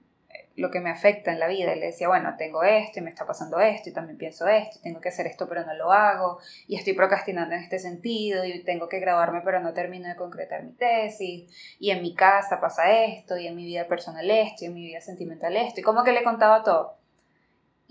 lo 0.56 0.70
que 0.70 0.80
me 0.80 0.90
afecta 0.90 1.32
en 1.32 1.40
la 1.40 1.48
vida. 1.48 1.74
Y 1.74 1.80
le 1.80 1.86
decía, 1.86 2.08
bueno, 2.08 2.34
tengo 2.36 2.62
esto 2.62 2.98
y 2.98 3.02
me 3.02 3.10
está 3.10 3.26
pasando 3.26 3.60
esto 3.60 3.88
y 3.88 3.92
también 3.92 4.18
pienso 4.18 4.46
esto, 4.46 4.78
y 4.78 4.82
tengo 4.82 5.00
que 5.00 5.08
hacer 5.08 5.26
esto 5.26 5.48
pero 5.48 5.64
no 5.64 5.74
lo 5.74 5.92
hago, 5.92 6.38
y 6.66 6.76
estoy 6.76 6.92
procrastinando 6.92 7.54
en 7.54 7.62
este 7.62 7.78
sentido, 7.78 8.44
y 8.44 8.62
tengo 8.62 8.88
que 8.88 9.00
graduarme 9.00 9.40
pero 9.42 9.60
no 9.60 9.72
termino 9.72 10.08
de 10.08 10.16
concretar 10.16 10.62
mi 10.62 10.72
tesis, 10.72 11.76
y 11.78 11.90
en 11.90 12.02
mi 12.02 12.14
casa 12.14 12.60
pasa 12.60 12.92
esto, 13.04 13.36
y 13.36 13.46
en 13.46 13.56
mi 13.56 13.64
vida 13.64 13.86
personal 13.86 14.30
esto, 14.30 14.64
y 14.64 14.68
en 14.68 14.74
mi 14.74 14.82
vida 14.82 15.00
sentimental 15.00 15.56
esto, 15.56 15.80
y 15.80 15.82
como 15.82 16.04
que 16.04 16.12
le 16.12 16.22
contaba 16.22 16.62
todo. 16.62 16.99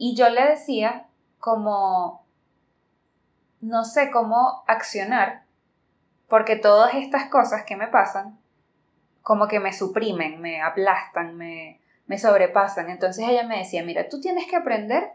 Y 0.01 0.15
yo 0.15 0.29
le 0.29 0.51
decía 0.51 1.07
como, 1.39 2.25
no 3.59 3.83
sé 3.83 4.11
cómo 4.11 4.63
accionar, 4.65 5.43
porque 6.29 6.55
todas 6.55 6.93
estas 6.95 7.25
cosas 7.25 7.65
que 7.65 7.75
me 7.75 7.87
pasan, 7.87 8.39
como 9.21 9.49
que 9.49 9.59
me 9.59 9.73
suprimen, 9.73 10.39
me 10.39 10.61
aplastan, 10.61 11.35
me, 11.35 11.81
me 12.07 12.17
sobrepasan. 12.17 12.89
Entonces 12.89 13.27
ella 13.27 13.43
me 13.45 13.57
decía, 13.57 13.83
mira, 13.83 14.07
tú 14.07 14.21
tienes 14.21 14.47
que 14.47 14.55
aprender 14.55 15.11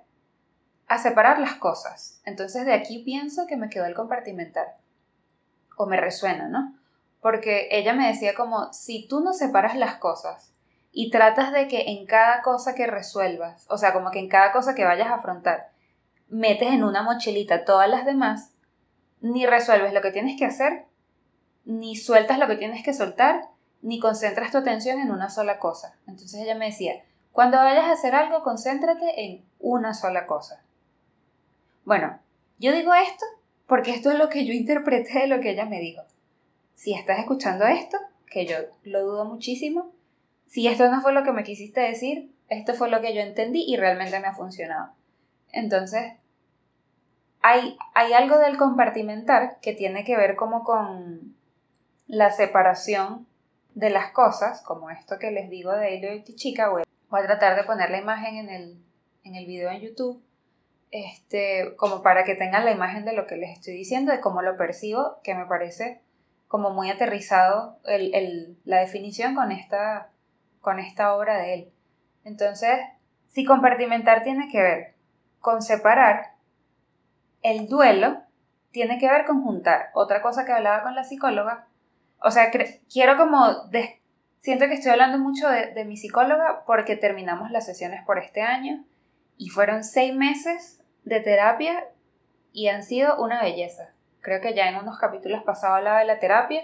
a 0.87 0.99
separar 0.99 1.39
las 1.39 1.55
cosas. 1.55 2.21
Entonces 2.27 2.67
de 2.67 2.75
aquí 2.75 3.03
pienso 3.05 3.47
que 3.47 3.57
me 3.57 3.71
quedó 3.71 3.87
el 3.87 3.95
compartimentar. 3.95 4.75
O 5.79 5.87
me 5.87 5.99
resuena, 5.99 6.49
¿no? 6.49 6.77
Porque 7.23 7.69
ella 7.71 7.95
me 7.95 8.09
decía 8.09 8.35
como, 8.35 8.71
si 8.75 9.09
tú 9.09 9.21
no 9.21 9.33
separas 9.33 9.77
las 9.77 9.95
cosas 9.95 10.54
y 10.97 11.11
tratas 11.11 11.53
de 11.53 11.67
que 11.67 11.91
en 11.91 12.07
cada 12.07 12.41
cosa 12.41 12.77
que 12.77 12.87
resuelvas, 12.87 13.67
o 13.69 13.77
sea, 13.77 13.93
como 13.93 14.13
que 14.13 14.21
en 14.21 14.29
cada 14.29 14.53
cosa 14.53 14.77
que 14.77 14.85
vayas 14.85 15.09
a 15.09 15.17
afrontar, 15.17 15.73
metes 16.29 16.71
en 16.71 16.85
una 16.85 17.03
mochilita 17.03 17.65
todas 17.65 17.91
las 17.91 18.07
demás, 18.07 18.53
ni 19.21 19.45
resuelves 19.45 19.93
lo 19.93 20.01
que 20.01 20.13
tienes 20.13 20.39
que 20.39 20.47
hacer, 20.47 20.85
ni 21.65 21.97
sueltas 21.97 22.39
lo 22.39 22.47
que 22.47 22.55
tienes 22.55 22.85
que 22.85 22.95
soltar, 22.95 23.49
ni 23.83 23.99
concentras 23.99 24.53
tu 24.53 24.59
atención 24.59 25.01
en 25.01 25.11
una 25.11 25.31
sola 25.31 25.59
cosa. 25.59 25.97
Entonces 26.07 26.41
ella 26.41 26.55
me 26.55 26.67
decía, 26.67 27.03
cuando 27.33 27.57
vayas 27.57 27.87
a 27.87 27.93
hacer 27.93 28.15
algo, 28.15 28.45
concéntrate 28.45 29.25
en 29.25 29.45
una 29.59 29.95
sola 29.95 30.27
cosa. 30.27 30.63
Bueno, 31.85 32.21
yo 32.59 32.73
digo 32.73 32.95
esto 32.95 33.25
porque 33.67 33.91
esto 33.91 34.13
es 34.13 34.19
lo 34.19 34.29
que 34.29 34.47
yo 34.47 34.53
interpreté 34.53 35.21
de 35.21 35.27
lo 35.27 35.41
que 35.41 35.51
ella 35.51 35.65
me 35.65 35.81
dijo. 35.81 36.03
Si 36.75 36.95
estás 36.95 37.19
escuchando 37.19 37.67
esto, 37.67 37.99
que 38.31 38.47
yo 38.47 38.57
lo 38.85 39.03
dudo 39.03 39.25
muchísimo, 39.25 39.94
si 40.55 40.69
esto 40.69 40.89
no 40.89 41.01
fue 41.01 41.13
lo 41.13 41.25
que 41.25 41.33
me 41.33 41.43
quisiste 41.43 41.81
decir, 41.81 42.33
esto 42.49 42.75
fue 42.75 42.89
lo 42.89 43.01
que 43.01 43.13
yo 43.13 43.21
entendí 43.21 43.65
y 43.67 43.77
realmente 43.77 44.21
me 44.21 44.29
ha 44.29 44.35
funcionado. 44.37 44.93
Entonces, 45.51 46.13
hay, 47.43 47.77
hay 47.93 48.13
algo 48.13 48.39
del 48.39 48.57
compartimentar 48.57 49.59
que 49.61 49.73
tiene 49.73 50.05
que 50.05 50.17
ver 50.17 50.37
como 50.37 50.63
con 50.63 51.35
la 52.07 52.31
separación 52.31 53.27
de 53.75 53.91
las 53.91 54.13
cosas, 54.13 54.63
como 54.63 54.91
esto 54.91 55.19
que 55.19 55.33
les 55.33 55.51
digo 55.51 55.73
de 55.73 55.97
Elliot 55.97 56.29
y 56.29 56.37
Chica, 56.37 56.69
voy 56.69 56.85
a 57.11 57.27
tratar 57.27 57.57
de 57.57 57.65
poner 57.65 57.91
la 57.91 57.99
imagen 57.99 58.37
en 58.37 58.49
el, 58.49 58.79
en 59.25 59.35
el 59.35 59.47
video 59.47 59.73
en 59.73 59.81
YouTube, 59.81 60.23
este, 60.93 61.75
como 61.75 62.01
para 62.01 62.23
que 62.23 62.37
tengan 62.37 62.65
la 62.65 62.71
imagen 62.71 63.05
de 63.05 63.15
lo 63.15 63.27
que 63.27 63.35
les 63.35 63.59
estoy 63.59 63.75
diciendo, 63.75 64.13
de 64.13 64.21
cómo 64.21 64.41
lo 64.41 64.57
percibo, 64.57 65.19
que 65.25 65.35
me 65.35 65.47
parece 65.47 66.01
como 66.47 66.71
muy 66.71 66.93
aterrizado 66.93 67.81
el, 67.87 68.57
la 68.65 68.79
definición 68.79 69.35
con 69.35 69.51
esta, 69.51 70.13
con 70.65 70.81
esta 70.81 71.15
obra 71.15 71.39
de 71.39 71.55
él. 71.55 71.73
Entonces, 72.25 72.81
si 73.29 73.45
compartimentar 73.45 74.25
tiene 74.25 74.49
que 74.49 74.61
ver 74.61 74.95
con 75.39 75.63
separar, 75.63 76.33
el 77.43 77.69
duelo 77.69 78.23
tiene 78.73 78.99
que 78.99 79.09
ver 79.09 79.25
con 79.25 79.45
juntar. 79.45 79.91
Otra 79.95 80.21
cosa 80.21 80.45
que 80.45 80.53
hablaba 80.53 80.83
con 80.83 80.97
la 80.97 81.05
psicóloga 81.05 81.69
o 82.27 82.31
sea, 82.31 82.51
quiero 82.91 83.19
como, 83.19 83.71
siento 84.41 84.67
que 84.67 84.75
estoy 84.75 84.93
hablando 84.93 85.19
mucho 85.19 85.47
de, 85.47 85.85
mi 85.85 85.99
psicóloga 85.99 86.65
porque 86.67 86.97
terminamos 86.97 87.51
las 87.51 87.67
sesiones 87.67 88.03
por 88.07 88.19
este 88.19 88.41
año 88.41 88.83
y 89.37 89.51
fueron 89.51 89.85
seis 89.85 90.15
meses 90.15 90.83
de 91.05 91.21
terapia 91.21 91.85
y 92.51 92.69
han 92.69 92.83
sido 92.83 93.23
una 93.23 93.43
belleza. 93.43 93.91
Creo 94.23 94.41
que 94.41 94.55
ya 94.55 94.71
en 94.71 94.77
unos 94.77 94.99
capítulos 94.99 95.43
pasados 95.43 95.77
hablaba 95.77 95.99
de 95.99 96.07
la 96.07 96.19
terapia 96.19 96.63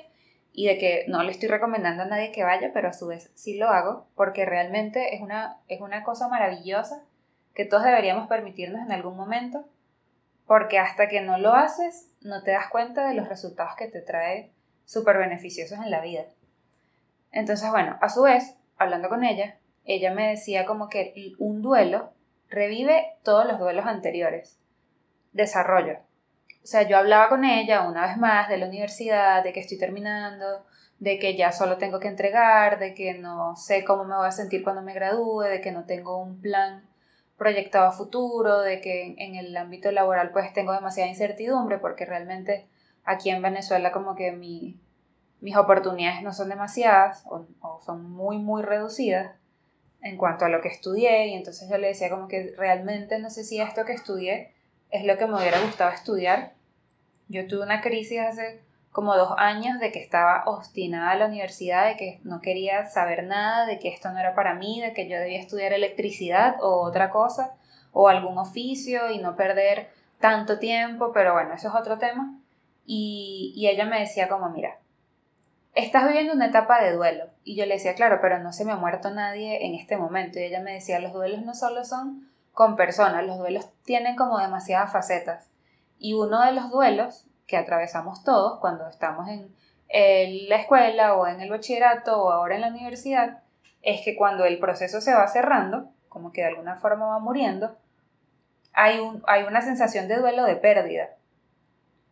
y 0.52 0.66
de 0.66 0.78
que 0.78 1.04
no 1.09 1.23
le 1.23 1.30
estoy 1.30 1.49
recomendando 1.49 2.02
a 2.02 2.07
nadie 2.07 2.33
que 2.33 2.45
vaya, 2.45 2.71
pero 2.73 2.88
a 2.88 2.92
su 2.92 3.07
vez 3.07 3.30
sí 3.35 3.57
lo 3.57 3.69
hago 3.69 4.07
porque 4.14 4.45
realmente 4.45 5.14
es 5.14 5.21
una, 5.21 5.59
es 5.69 5.80
una 5.80 6.02
cosa 6.02 6.28
maravillosa 6.28 7.02
que 7.54 7.64
todos 7.64 7.85
deberíamos 7.85 8.28
permitirnos 8.28 8.83
en 8.83 8.92
algún 8.92 9.16
momento 9.16 9.64
porque 10.47 10.78
hasta 10.78 11.09
que 11.09 11.21
no 11.21 11.38
lo 11.38 11.54
haces 11.54 12.11
no 12.21 12.42
te 12.42 12.50
das 12.50 12.69
cuenta 12.69 13.07
de 13.07 13.14
los 13.14 13.28
resultados 13.28 13.76
que 13.76 13.87
te 13.87 14.00
trae 14.00 14.52
súper 14.85 15.19
beneficiosos 15.19 15.78
en 15.78 15.90
la 15.90 16.00
vida. 16.00 16.25
Entonces, 17.30 17.71
bueno, 17.71 17.97
a 18.00 18.09
su 18.09 18.23
vez, 18.23 18.57
hablando 18.76 19.09
con 19.09 19.23
ella, 19.23 19.59
ella 19.85 20.12
me 20.12 20.30
decía 20.30 20.66
como 20.66 20.88
que 20.88 21.14
un 21.38 21.62
duelo 21.62 22.12
revive 22.49 23.14
todos 23.23 23.47
los 23.47 23.61
duelos 23.61 23.87
anteriores. 23.87 24.59
Desarrollo. 25.33 25.99
O 26.62 26.67
sea, 26.67 26.83
yo 26.83 26.99
hablaba 26.99 27.29
con 27.29 27.45
ella 27.45 27.88
una 27.88 28.07
vez 28.07 28.17
más 28.19 28.49
de 28.49 28.59
la 28.59 28.67
universidad, 28.67 29.43
de 29.43 29.52
que 29.52 29.61
estoy 29.61 29.79
terminando, 29.79 30.64
de 30.99 31.19
que 31.19 31.35
ya 31.37 31.52
solo 31.52 31.79
tengo 31.79 31.99
que 31.99 32.09
entregar, 32.09 32.79
de 32.79 32.95
que 32.95 33.14
no 33.14 33.57
sé 33.57 33.85
cómo 33.85 34.05
me 34.05 34.17
voy 34.17 34.26
a 34.26 34.33
sentir 34.33 34.62
cuando 34.62 34.83
me 34.83 34.93
gradúe, 34.93 35.43
de 35.43 35.61
que 35.61 35.73
no 35.73 35.85
tengo 35.85 36.19
un 36.19 36.40
plan 36.40 36.87
proyectado 37.38 37.87
a 37.87 37.93
futuro, 37.93 38.61
de 38.61 38.83
que 38.83 39.14
en 39.17 39.35
el 39.35 39.57
ámbito 39.57 39.90
laboral 39.90 40.31
pues 40.31 40.52
tengo 40.52 40.75
demasiada 40.75 41.09
incertidumbre 41.09 41.79
porque 41.79 42.05
realmente 42.05 42.69
aquí 43.02 43.31
en 43.31 43.40
Venezuela 43.40 43.93
como 43.93 44.14
que 44.14 44.33
mis 44.33 45.57
oportunidades 45.57 46.23
no 46.23 46.35
son 46.35 46.50
demasiadas 46.50 47.25
o, 47.31 47.81
son 47.81 48.11
muy, 48.11 48.38
muy 48.38 48.62
reducidas 48.62 49.33
en 50.02 50.19
cuanto 50.19 50.45
a 50.45 50.50
lo 50.50 50.61
que 50.61 50.69
estudié 50.69 51.29
y 51.29 51.35
entonces 51.35 51.67
yo 51.71 51.79
le 51.79 51.88
decía 51.88 52.11
como 52.11 52.29
que 52.29 52.52
realmente 52.59 53.19
no 53.19 53.31
sé 53.31 53.45
si 53.45 53.59
esto 53.59 53.87
que 53.87 53.93
estudié 53.95 54.52
es 54.90 55.04
lo 55.04 55.16
que 55.16 55.26
me 55.26 55.37
hubiera 55.37 55.61
gustado 55.61 55.90
estudiar. 55.90 56.54
Yo 57.28 57.47
tuve 57.47 57.62
una 57.62 57.80
crisis 57.80 58.20
hace 58.20 58.62
como 58.92 59.16
dos 59.16 59.32
años 59.38 59.78
de 59.78 59.92
que 59.92 60.02
estaba 60.02 60.44
obstinada 60.47 61.12
a 61.12 61.16
la 61.16 61.26
universidad, 61.26 61.87
de 61.87 61.97
que 61.97 62.20
no 62.25 62.40
quería 62.40 62.87
saber 62.87 63.25
nada, 63.25 63.66
de 63.66 63.78
que 63.78 63.88
esto 63.88 64.11
no 64.11 64.18
era 64.18 64.35
para 64.35 64.54
mí, 64.54 64.80
de 64.80 64.92
que 64.92 65.09
yo 65.09 65.16
debía 65.18 65.38
estudiar 65.38 65.73
electricidad 65.73 66.56
o 66.61 66.82
otra 66.82 67.11
cosa, 67.11 67.54
o 67.92 68.09
algún 68.09 68.38
oficio 68.38 69.11
y 69.11 69.18
no 69.18 69.37
perder 69.37 69.90
tanto 70.18 70.59
tiempo, 70.59 71.12
pero 71.12 71.32
bueno, 71.32 71.54
eso 71.54 71.68
es 71.68 71.75
otro 71.75 71.99
tema. 71.99 72.37
Y, 72.85 73.68
ella 73.68 73.85
me 73.85 74.00
decía 74.00 74.28
como, 74.28 74.50
mira, 74.50 74.78
estás 75.75 76.09
viviendo 76.09 76.32
una 76.32 76.47
etapa 76.47 76.82
de 76.82 76.92
duelo. 76.92 77.26
Y 77.44 77.54
yo 77.54 77.66
le 77.66 77.75
decía, 77.75 77.94
claro, 77.94 78.18
pero 78.20 78.40
no 78.40 78.52
se 78.52 78.64
me 78.64 78.73
ha 78.73 78.76
muerto 78.76 79.11
nadie 79.11 79.64
en 79.66 79.76
este 79.76 79.97
momento. 79.97 80.40
Y 80.40 80.44
ella 80.44 80.61
me 80.61 80.75
decía, 80.75 80.99
los 80.99 81.12
duelos 81.12 81.42
no 81.44 81.54
solo 81.54 81.85
son 81.85 82.29
con 82.52 82.76
personas, 82.76 83.25
los 83.25 83.38
duelos 83.38 83.69
tienen 83.85 84.16
como 84.16 84.38
demasiadas 84.38 84.92
facetas. 84.92 85.50
Y 85.99 86.14
uno 86.14 86.42
de 86.42 86.52
los 86.52 86.71
duelos 86.71 87.26
que 87.47 87.57
atravesamos 87.57 88.25
todos 88.25 88.61
cuando 88.61 88.88
estamos 88.88 89.28
en 89.28 89.54
la 90.49 90.57
escuela 90.57 91.14
o 91.14 91.26
en 91.26 91.40
el 91.40 91.50
bachillerato 91.50 92.23
o 92.23 92.30
ahora 92.30 92.54
en 92.54 92.61
la 92.61 92.69
universidad, 92.69 93.42
es 93.83 94.02
que 94.04 94.16
cuando 94.16 94.45
el 94.45 94.59
proceso 94.59 95.00
se 95.00 95.14
va 95.14 95.26
cerrando, 95.28 95.90
como 96.09 96.33
que 96.33 96.42
de 96.42 96.49
alguna 96.49 96.76
forma 96.76 97.07
va 97.07 97.19
muriendo, 97.19 97.76
hay, 98.73 98.99
un, 98.99 99.23
hay 99.26 99.45
una 99.45 99.62
sensación 99.62 100.09
de 100.09 100.16
duelo 100.16 100.45
de 100.45 100.57
pérdida. 100.57 101.11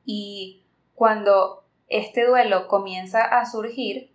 Y 0.04 0.64
cuando 0.94 1.64
este 1.88 2.24
duelo 2.26 2.68
comienza 2.68 3.22
a 3.22 3.46
surgir, 3.46 4.12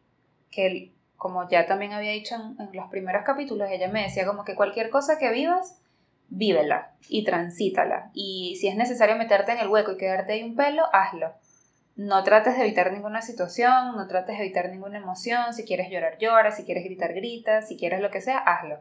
que 0.51 0.91
como 1.17 1.47
ya 1.47 1.65
también 1.65 1.93
había 1.93 2.11
dicho 2.11 2.35
en, 2.35 2.69
los 2.73 2.87
primeros 2.89 3.23
capítulos, 3.23 3.69
ella 3.69 3.87
me 3.87 4.03
decía 4.03 4.25
como 4.25 4.43
que 4.43 4.55
cualquier 4.55 4.89
cosa 4.89 5.17
que 5.17 5.31
vivas, 5.31 5.79
vívela 6.35 6.91
y 7.07 7.23
transítala. 7.23 8.09
Y 8.13 8.57
si 8.59 8.67
es 8.67 8.75
necesario 8.75 9.15
meterte 9.15 9.51
en 9.51 9.59
el 9.59 9.67
hueco 9.67 9.91
y 9.91 9.97
quedarte 9.97 10.33
ahí 10.33 10.43
un 10.43 10.55
pelo, 10.55 10.83
hazlo. 10.91 11.33
No 11.95 12.23
trates 12.23 12.57
de 12.57 12.63
evitar 12.63 12.91
ninguna 12.91 13.21
situación, 13.21 13.95
no 13.95 14.07
trates 14.07 14.37
de 14.37 14.45
evitar 14.45 14.69
ninguna 14.69 14.97
emoción. 14.97 15.53
Si 15.53 15.63
quieres 15.63 15.89
llorar, 15.91 16.17
llora. 16.17 16.51
Si 16.51 16.63
quieres 16.63 16.83
gritar, 16.83 17.13
grita. 17.13 17.61
Si 17.61 17.77
quieres 17.77 18.01
lo 18.01 18.09
que 18.09 18.21
sea, 18.21 18.39
hazlo. 18.39 18.79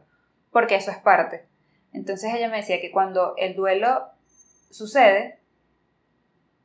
Porque 0.51 0.75
eso 0.75 0.89
es 0.89 0.97
parte. 0.97 1.45
Entonces 1.91 2.33
ella 2.33 2.49
me 2.49 2.57
decía 2.57 2.81
que 2.81 2.91
cuando 2.91 3.35
el 3.37 3.55
duelo 3.55 4.09
sucede, 4.71 5.39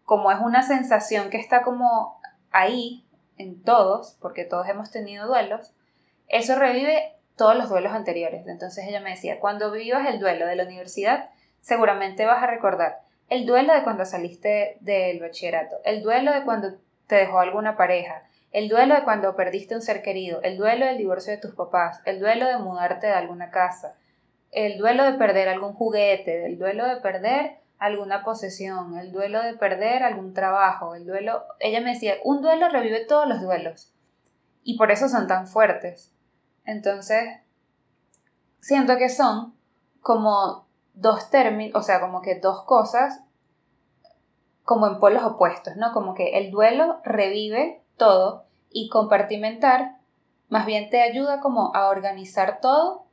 como 0.05 0.33
es 0.33 0.39
una 0.41 0.63
sensación 0.63 1.29
que 1.29 1.37
está 1.37 1.63
como 1.63 2.19
ahí, 2.51 3.05
en 3.37 3.63
todos, 3.63 4.17
porque 4.21 4.45
todos 4.45 4.69
hemos 4.69 4.91
tenido 4.91 5.29
duelos, 5.29 5.75
eso 6.29 6.59
revive 6.59 7.18
todos 7.39 7.57
los 7.57 7.71
duelos 7.71 7.95
anteriores. 7.95 8.47
Entonces 8.47 8.87
ella 8.87 9.01
me 9.01 9.11
decía, 9.11 9.41
cuando 9.41 9.71
vivas 9.71 10.07
el 10.07 10.21
duelo 10.21 10.47
de 10.47 10.57
la 10.57 10.65
universidad, 10.65 11.31
seguramente 11.63 12.27
vas 12.27 12.43
a 12.43 12.47
recordar 12.47 13.09
el 13.29 13.47
duelo 13.47 13.75
de 13.75 13.83
cuando 13.83 14.05
saliste 14.05 14.79
del 14.81 15.21
bachillerato, 15.21 15.77
el 15.85 16.03
duelo 16.03 16.33
de 16.33 16.45
cuando 16.45 16.77
te 17.07 17.17
dejó 17.17 17.41
alguna 17.41 17.77
pareja, 17.77 18.23
el 18.53 18.69
duelo 18.69 18.95
de 18.95 19.05
cuando 19.05 19.37
perdiste 19.37 19.75
un 19.75 19.83
ser 19.83 20.03
querido, 20.03 20.41
el 20.43 20.57
duelo 20.57 20.87
del 20.87 20.97
divorcio 20.97 21.33
de 21.33 21.39
tus 21.39 21.55
papás, 21.55 22.01
el 22.07 22.21
duelo 22.21 22.47
de 22.47 22.59
mudarte 22.59 23.07
de 23.07 23.13
alguna 23.13 23.51
casa, 23.51 23.97
el 24.51 24.79
duelo 24.79 25.05
de 25.05 25.19
perder 25.19 25.49
algún 25.49 25.75
juguete, 25.75 26.47
el 26.47 26.59
duelo 26.59 26.87
de 26.87 26.97
perder 26.97 27.59
alguna 27.79 28.25
posesión, 28.25 28.99
el 28.99 29.13
duelo 29.13 29.43
de 29.43 29.55
perder 29.55 30.03
algún 30.03 30.33
trabajo, 30.33 30.95
el 30.95 31.07
duelo, 31.07 31.45
ella 31.61 31.81
me 31.83 31.93
decía, 31.93 32.15
un 32.25 32.41
duelo 32.41 32.69
revive 32.71 33.05
todos 33.05 33.29
los 33.29 33.43
duelos 33.43 33.93
y 34.65 34.79
por 34.79 34.91
eso 34.91 35.09
son 35.09 35.27
tan 35.27 35.47
fuertes. 35.47 36.13
Entonces, 36.69 37.41
siento 38.61 38.99
que 38.99 39.09
son 39.09 39.55
como 40.03 40.67
dos 40.93 41.31
términos, 41.31 41.75
o 41.75 41.83
sea, 41.83 41.99
como 41.99 42.21
que 42.21 42.39
dos 42.39 42.65
cosas 42.65 43.23
como 44.65 44.87
en 44.87 45.01
polos 45.01 45.25
opuestos, 45.25 45.77
¿no? 45.77 45.95
Como 45.95 46.13
que 46.13 46.37
el 46.37 46.51
duelo 46.51 47.01
revive 47.05 47.83
todo 47.97 48.45
y 48.71 48.91
compartimentar 48.91 49.97
más 50.51 50.67
bien 50.67 50.91
te 50.91 51.01
ayuda 51.01 51.41
como 51.41 51.75
a 51.75 51.89
organizar 51.89 52.61
todo 52.61 53.07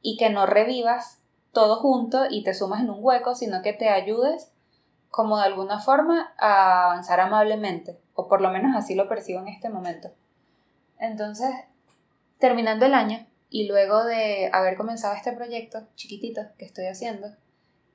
y 0.00 0.16
que 0.16 0.30
no 0.30 0.46
revivas 0.46 1.20
todo 1.50 1.80
junto 1.80 2.26
y 2.30 2.44
te 2.44 2.54
sumas 2.54 2.82
en 2.82 2.90
un 2.90 2.98
hueco, 3.00 3.34
sino 3.34 3.62
que 3.62 3.72
te 3.72 3.88
ayudes 3.88 4.52
como 5.10 5.38
de 5.38 5.46
alguna 5.46 5.80
forma 5.80 6.34
a 6.38 6.84
avanzar 6.84 7.18
amablemente, 7.18 7.98
o 8.14 8.28
por 8.28 8.40
lo 8.40 8.50
menos 8.50 8.76
así 8.76 8.94
lo 8.94 9.08
percibo 9.08 9.40
en 9.40 9.48
este 9.48 9.70
momento. 9.70 10.12
Entonces, 11.00 11.52
terminando 12.42 12.86
el 12.86 12.94
año 12.94 13.24
y 13.50 13.68
luego 13.68 14.04
de 14.04 14.50
haber 14.52 14.76
comenzado 14.76 15.14
este 15.14 15.30
proyecto 15.30 15.86
chiquitito 15.94 16.40
que 16.58 16.64
estoy 16.64 16.86
haciendo 16.86 17.28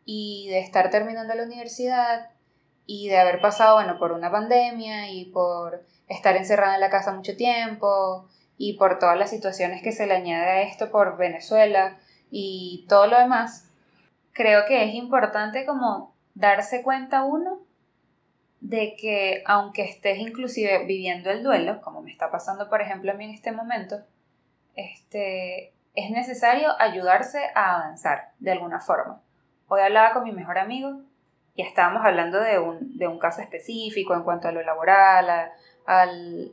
y 0.05 0.47
de 0.49 0.59
estar 0.59 0.89
terminando 0.89 1.35
la 1.35 1.43
universidad 1.43 2.29
y 2.85 3.09
de 3.09 3.17
haber 3.17 3.41
pasado, 3.41 3.75
bueno, 3.75 3.99
por 3.99 4.13
una 4.13 4.31
pandemia 4.31 5.11
y 5.11 5.25
por 5.25 5.83
estar 6.07 6.37
encerrada 6.37 6.75
en 6.75 6.79
la 6.79 6.89
casa 6.89 7.11
mucho 7.11 7.35
tiempo 7.35 8.29
y 8.57 8.77
por 8.77 8.99
todas 8.99 9.19
las 9.19 9.31
situaciones 9.31 9.83
que 9.83 9.91
se 9.91 10.07
le 10.07 10.13
añade 10.13 10.45
a 10.45 10.61
esto 10.61 10.91
por 10.91 11.17
Venezuela 11.17 11.99
y 12.31 12.85
todo 12.87 13.07
lo 13.07 13.19
demás, 13.19 13.69
creo 14.31 14.65
que 14.65 14.85
es 14.85 14.93
importante 14.93 15.65
como 15.65 16.15
darse 16.35 16.83
cuenta 16.83 17.25
uno 17.25 17.59
de 18.61 18.95
que 18.95 19.43
aunque 19.45 19.83
estés 19.83 20.19
inclusive 20.19 20.85
viviendo 20.85 21.31
el 21.31 21.43
duelo, 21.43 21.81
como 21.81 22.01
me 22.01 22.11
está 22.11 22.31
pasando 22.31 22.69
por 22.69 22.81
ejemplo 22.81 23.11
a 23.11 23.15
mí 23.15 23.25
en 23.25 23.31
este 23.31 23.51
momento, 23.51 24.05
este, 24.77 25.73
es 25.93 26.11
necesario 26.11 26.69
ayudarse 26.79 27.39
a 27.53 27.75
avanzar 27.75 28.31
de 28.39 28.51
alguna 28.51 28.79
forma. 28.79 29.21
Hoy 29.67 29.81
hablaba 29.81 30.13
con 30.13 30.23
mi 30.23 30.31
mejor 30.31 30.57
amigo 30.57 31.01
y 31.55 31.63
estábamos 31.63 32.05
hablando 32.05 32.39
de 32.39 32.59
un, 32.59 32.97
de 32.97 33.07
un 33.07 33.19
caso 33.19 33.41
específico 33.41 34.13
en 34.13 34.23
cuanto 34.23 34.47
a 34.47 34.53
lo 34.53 34.61
laboral, 34.61 35.51
al, 35.85 36.51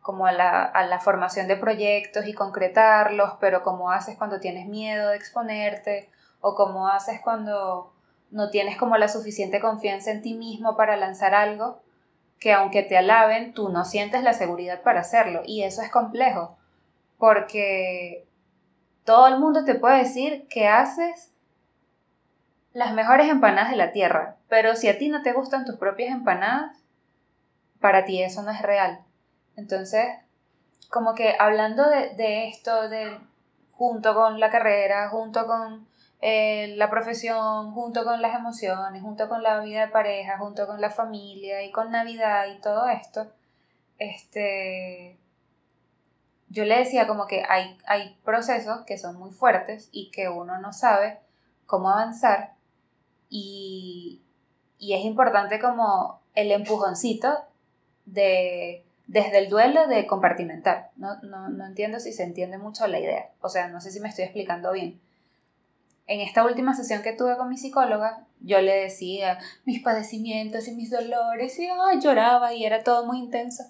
como 0.00 0.26
a 0.26 0.32
la, 0.32 0.64
a 0.64 0.86
la, 0.86 0.98
formación 0.98 1.46
de 1.46 1.56
proyectos 1.56 2.26
y 2.26 2.32
concretarlos, 2.32 3.34
pero 3.38 3.62
cómo 3.62 3.92
haces 3.92 4.16
cuando 4.16 4.40
tienes 4.40 4.66
miedo 4.66 5.10
de 5.10 5.16
exponerte 5.16 6.10
o 6.40 6.54
cómo 6.54 6.88
haces 6.88 7.20
cuando 7.22 7.92
no 8.30 8.50
tienes 8.50 8.76
como 8.76 8.96
la 8.96 9.08
suficiente 9.08 9.60
confianza 9.60 10.10
en 10.10 10.22
ti 10.22 10.34
mismo 10.34 10.76
para 10.76 10.96
lanzar 10.96 11.34
algo 11.34 11.82
que 12.38 12.52
aunque 12.52 12.82
te 12.82 12.96
alaben, 12.96 13.54
tú 13.54 13.68
no 13.68 13.84
sientes 13.84 14.22
la 14.22 14.32
seguridad 14.32 14.82
para 14.82 15.00
hacerlo. 15.00 15.42
Y 15.44 15.62
eso 15.62 15.82
es 15.82 15.90
complejo, 15.90 16.56
porque 17.18 18.26
todo 19.04 19.28
el 19.28 19.38
mundo 19.38 19.64
te 19.64 19.74
puede 19.74 19.98
decir 19.98 20.46
que 20.48 20.68
haces 20.68 21.32
las 22.72 22.92
mejores 22.92 23.28
empanadas 23.28 23.70
de 23.70 23.76
la 23.76 23.92
tierra, 23.92 24.36
pero 24.48 24.76
si 24.76 24.88
a 24.88 24.98
ti 24.98 25.08
no 25.08 25.22
te 25.22 25.32
gustan 25.32 25.64
tus 25.64 25.76
propias 25.76 26.12
empanadas, 26.12 26.76
para 27.80 28.04
ti 28.04 28.22
eso 28.22 28.42
no 28.42 28.50
es 28.50 28.60
real. 28.60 29.00
Entonces, 29.56 30.06
como 30.90 31.14
que 31.14 31.36
hablando 31.38 31.88
de, 31.88 32.48
esto, 32.48 32.88
de, 32.88 33.18
junto 33.72 34.14
con 34.14 34.40
la 34.40 34.50
carrera, 34.50 35.08
junto 35.08 35.46
con 35.46 35.86
eh, 36.20 36.74
la 36.76 36.90
profesión, 36.90 37.72
junto 37.72 38.04
con 38.04 38.20
las 38.20 38.34
emociones, 38.34 39.02
junto 39.02 39.28
con 39.28 39.42
la 39.42 39.60
vida 39.60 39.82
de 39.82 39.88
pareja, 39.88 40.38
junto 40.38 40.66
con 40.66 40.80
la 40.80 40.90
familia 40.90 41.62
y 41.62 41.72
con 41.72 41.90
Navidad 41.90 42.46
y 42.54 42.60
todo 42.60 42.88
esto, 42.88 43.32
este, 43.98 45.18
yo 46.56 46.64
le 46.64 46.78
decía 46.78 47.06
como 47.06 47.26
que 47.26 47.44
hay, 47.46 47.76
hay 47.86 48.18
procesos 48.24 48.80
que 48.86 48.96
son 48.96 49.16
muy 49.18 49.30
fuertes 49.30 49.90
y 49.92 50.10
que 50.10 50.30
uno 50.30 50.58
no 50.58 50.72
sabe 50.72 51.18
cómo 51.66 51.90
avanzar 51.90 52.54
y, 53.28 54.22
y 54.78 54.94
es 54.94 55.04
importante 55.04 55.60
como 55.60 56.22
el 56.34 56.50
empujoncito 56.52 57.28
de 58.06 58.86
desde 59.06 59.38
el 59.38 59.50
duelo 59.50 59.86
de 59.86 60.06
compartimentar. 60.06 60.92
No, 60.96 61.20
no, 61.22 61.50
no 61.50 61.66
entiendo 61.66 62.00
si 62.00 62.12
se 62.12 62.24
entiende 62.24 62.56
mucho 62.56 62.86
la 62.86 62.98
idea. 62.98 63.30
O 63.42 63.50
sea, 63.50 63.68
no 63.68 63.82
sé 63.82 63.90
si 63.90 64.00
me 64.00 64.08
estoy 64.08 64.24
explicando 64.24 64.72
bien. 64.72 64.98
En 66.06 66.20
esta 66.20 66.42
última 66.44 66.74
sesión 66.74 67.02
que 67.02 67.12
tuve 67.12 67.36
con 67.36 67.50
mi 67.50 67.58
psicóloga, 67.58 68.26
yo 68.40 68.62
le 68.62 68.74
decía 68.74 69.38
mis 69.66 69.82
padecimientos 69.82 70.68
y 70.68 70.72
mis 70.74 70.90
dolores 70.90 71.58
y 71.58 71.68
lloraba 72.00 72.54
y 72.54 72.64
era 72.64 72.82
todo 72.82 73.04
muy 73.04 73.18
intenso. 73.18 73.64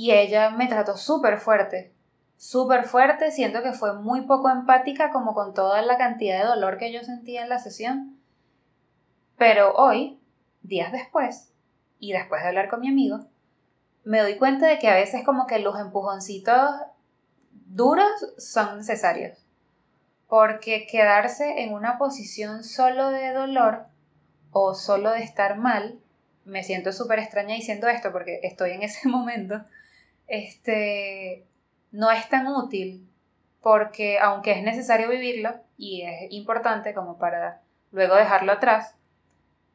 Y 0.00 0.12
ella 0.12 0.50
me 0.50 0.68
trató 0.68 0.96
súper 0.96 1.38
fuerte, 1.38 1.92
súper 2.36 2.84
fuerte, 2.84 3.32
siento 3.32 3.64
que 3.64 3.72
fue 3.72 3.94
muy 3.94 4.20
poco 4.20 4.48
empática 4.48 5.10
como 5.10 5.34
con 5.34 5.54
toda 5.54 5.82
la 5.82 5.98
cantidad 5.98 6.38
de 6.38 6.46
dolor 6.46 6.78
que 6.78 6.92
yo 6.92 7.02
sentía 7.02 7.42
en 7.42 7.48
la 7.48 7.58
sesión. 7.58 8.16
Pero 9.36 9.74
hoy, 9.74 10.20
días 10.62 10.92
después, 10.92 11.52
y 11.98 12.12
después 12.12 12.42
de 12.42 12.46
hablar 12.46 12.68
con 12.68 12.78
mi 12.78 12.86
amigo, 12.86 13.26
me 14.04 14.20
doy 14.20 14.36
cuenta 14.36 14.68
de 14.68 14.78
que 14.78 14.88
a 14.88 14.94
veces 14.94 15.24
como 15.24 15.48
que 15.48 15.58
los 15.58 15.76
empujoncitos 15.80 16.70
duros 17.50 18.08
son 18.38 18.76
necesarios. 18.76 19.36
Porque 20.28 20.86
quedarse 20.86 21.64
en 21.64 21.74
una 21.74 21.98
posición 21.98 22.62
solo 22.62 23.10
de 23.10 23.32
dolor 23.32 23.86
o 24.52 24.74
solo 24.74 25.10
de 25.10 25.24
estar 25.24 25.58
mal, 25.58 25.98
me 26.44 26.62
siento 26.62 26.92
súper 26.92 27.18
extraña 27.18 27.56
diciendo 27.56 27.88
esto 27.88 28.12
porque 28.12 28.38
estoy 28.44 28.70
en 28.70 28.84
ese 28.84 29.08
momento, 29.08 29.64
este, 30.28 31.46
no 31.90 32.10
es 32.10 32.28
tan 32.28 32.46
útil 32.46 33.08
porque 33.60 34.18
aunque 34.20 34.52
es 34.52 34.62
necesario 34.62 35.08
vivirlo 35.08 35.54
y 35.76 36.02
es 36.02 36.30
importante 36.30 36.94
como 36.94 37.18
para 37.18 37.62
luego 37.90 38.14
dejarlo 38.14 38.52
atrás, 38.52 38.94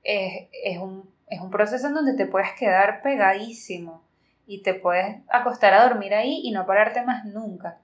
es, 0.03 0.47
es, 0.63 0.77
un, 0.77 1.09
es 1.27 1.41
un 1.41 1.51
proceso 1.51 1.87
en 1.87 1.95
donde 1.95 2.13
te 2.13 2.25
puedes 2.25 2.53
quedar 2.53 3.01
pegadísimo 3.01 4.03
y 4.45 4.61
te 4.61 4.73
puedes 4.73 5.17
acostar 5.29 5.73
a 5.73 5.87
dormir 5.87 6.13
ahí 6.13 6.41
y 6.43 6.51
no 6.51 6.65
pararte 6.65 7.01
más 7.03 7.25
nunca. 7.25 7.79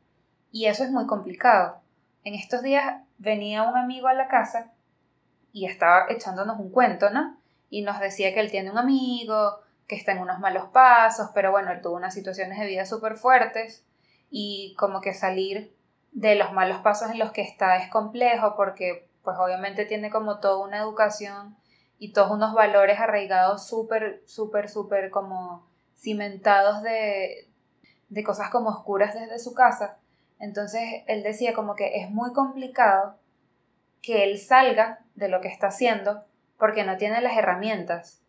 Y 0.51 0.65
eso 0.65 0.83
es 0.83 0.91
muy 0.91 1.05
complicado. 1.05 1.81
En 2.23 2.33
estos 2.33 2.61
días 2.61 3.01
venía 3.17 3.63
un 3.63 3.77
amigo 3.77 4.07
a 4.07 4.13
la 4.13 4.27
casa 4.27 4.71
y 5.53 5.65
estaba 5.65 6.05
echándonos 6.09 6.59
un 6.59 6.69
cuento, 6.69 7.09
¿no? 7.09 7.37
Y 7.69 7.81
nos 7.81 7.99
decía 7.99 8.33
que 8.33 8.39
él 8.39 8.51
tiene 8.51 8.71
un 8.71 8.77
amigo, 8.77 9.59
que 9.89 9.95
está 9.95 10.11
en 10.11 10.19
unos 10.19 10.39
malos 10.39 10.67
pasos, 10.67 11.31
pero 11.33 11.49
bueno, 11.49 11.71
él 11.71 11.81
tuvo 11.81 11.95
unas 11.95 12.13
situaciones 12.13 12.59
de 12.59 12.67
vida 12.67 12.85
súper 12.85 13.17
fuertes 13.17 13.83
y 14.29 14.75
como 14.77 15.01
que 15.01 15.15
salir 15.15 15.75
de 16.11 16.35
los 16.35 16.53
malos 16.53 16.79
pasos 16.81 17.09
en 17.09 17.17
los 17.17 17.31
que 17.31 17.41
está 17.41 17.77
es 17.77 17.89
complejo 17.89 18.55
porque 18.55 19.09
pues 19.23 19.35
obviamente 19.39 19.85
tiene 19.85 20.11
como 20.11 20.39
toda 20.39 20.63
una 20.63 20.77
educación 20.77 21.57
y 21.97 22.13
todos 22.13 22.29
unos 22.29 22.53
valores 22.53 22.99
arraigados 22.99 23.67
súper, 23.67 24.21
súper, 24.27 24.69
súper 24.69 25.09
como 25.09 25.67
cimentados 25.97 26.83
de, 26.83 27.49
de 28.09 28.23
cosas 28.23 28.51
como 28.51 28.69
oscuras 28.69 29.15
desde 29.15 29.39
su 29.39 29.55
casa. 29.55 29.97
Entonces 30.39 31.03
él 31.07 31.23
decía 31.23 31.55
como 31.55 31.75
que 31.75 31.97
es 31.97 32.11
muy 32.11 32.31
complicado 32.31 33.17
que 34.03 34.23
él 34.23 34.37
salga 34.37 34.99
de 35.15 35.29
lo 35.29 35.41
que 35.41 35.47
está 35.47 35.67
haciendo 35.67 36.23
porque 36.59 36.83
no 36.83 36.97
tiene 36.97 37.21
las 37.21 37.35
herramientas. 37.35 38.21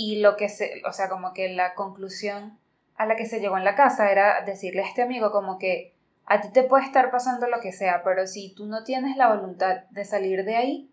Y 0.00 0.20
lo 0.20 0.36
que 0.36 0.48
se, 0.48 0.80
o 0.88 0.92
sea, 0.92 1.08
como 1.08 1.34
que 1.34 1.48
la 1.48 1.74
conclusión 1.74 2.56
a 2.94 3.04
la 3.04 3.16
que 3.16 3.26
se 3.26 3.40
llegó 3.40 3.58
en 3.58 3.64
la 3.64 3.74
casa 3.74 4.12
era 4.12 4.42
decirle 4.42 4.82
a 4.82 4.86
este 4.86 5.02
amigo 5.02 5.32
como 5.32 5.58
que 5.58 5.92
a 6.24 6.40
ti 6.40 6.52
te 6.52 6.62
puede 6.62 6.84
estar 6.84 7.10
pasando 7.10 7.48
lo 7.48 7.58
que 7.58 7.72
sea, 7.72 8.04
pero 8.04 8.28
si 8.28 8.54
tú 8.54 8.66
no 8.66 8.84
tienes 8.84 9.16
la 9.16 9.34
voluntad 9.34 9.86
de 9.90 10.04
salir 10.04 10.44
de 10.44 10.54
ahí, 10.54 10.90